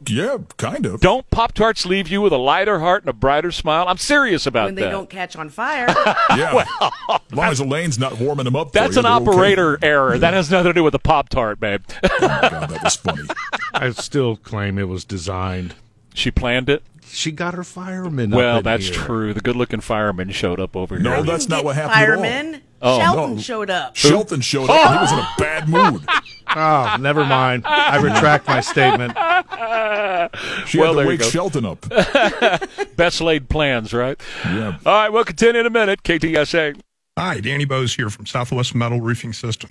[0.07, 1.01] Yeah, kind of.
[1.01, 3.85] Don't Pop Tarts leave you with a lighter heart and a brighter smile?
[3.87, 4.65] I'm serious about that.
[4.67, 4.91] when they that.
[4.91, 5.87] don't catch on fire.
[6.35, 6.63] Yeah.
[7.09, 8.71] as long as Elaine's not warming them up.
[8.71, 9.31] That's for an you, they're okay.
[9.31, 10.17] operator error.
[10.17, 11.81] That has nothing to do with the Pop Tart, babe.
[12.03, 13.23] Oh, God, that was funny.
[13.73, 15.75] I still claim it was designed.
[16.13, 16.83] She planned it.
[17.07, 18.31] She got her firemen.
[18.33, 18.95] up Well, in that's here.
[18.95, 19.33] true.
[19.33, 21.17] The good-looking fireman showed up over No, here.
[21.19, 22.15] No, that's not what happened at all.
[22.23, 22.61] Fireman.
[22.81, 23.41] Oh, Shelton no.
[23.41, 23.95] showed up.
[23.95, 24.91] Shelton showed up.
[24.91, 26.03] He was in a bad mood.
[26.51, 27.63] Oh, never mind.
[27.67, 29.11] I retract my statement.
[30.65, 31.21] She Well, had there to you wake.
[31.21, 31.85] Shelton up.
[32.95, 34.19] Best laid plans, right?
[34.45, 34.79] Yeah.
[34.83, 36.01] All right, we'll continue in a minute.
[36.01, 36.81] KTSA.
[37.19, 39.67] Hi, Danny Bose here from Southwest Metal Roofing System.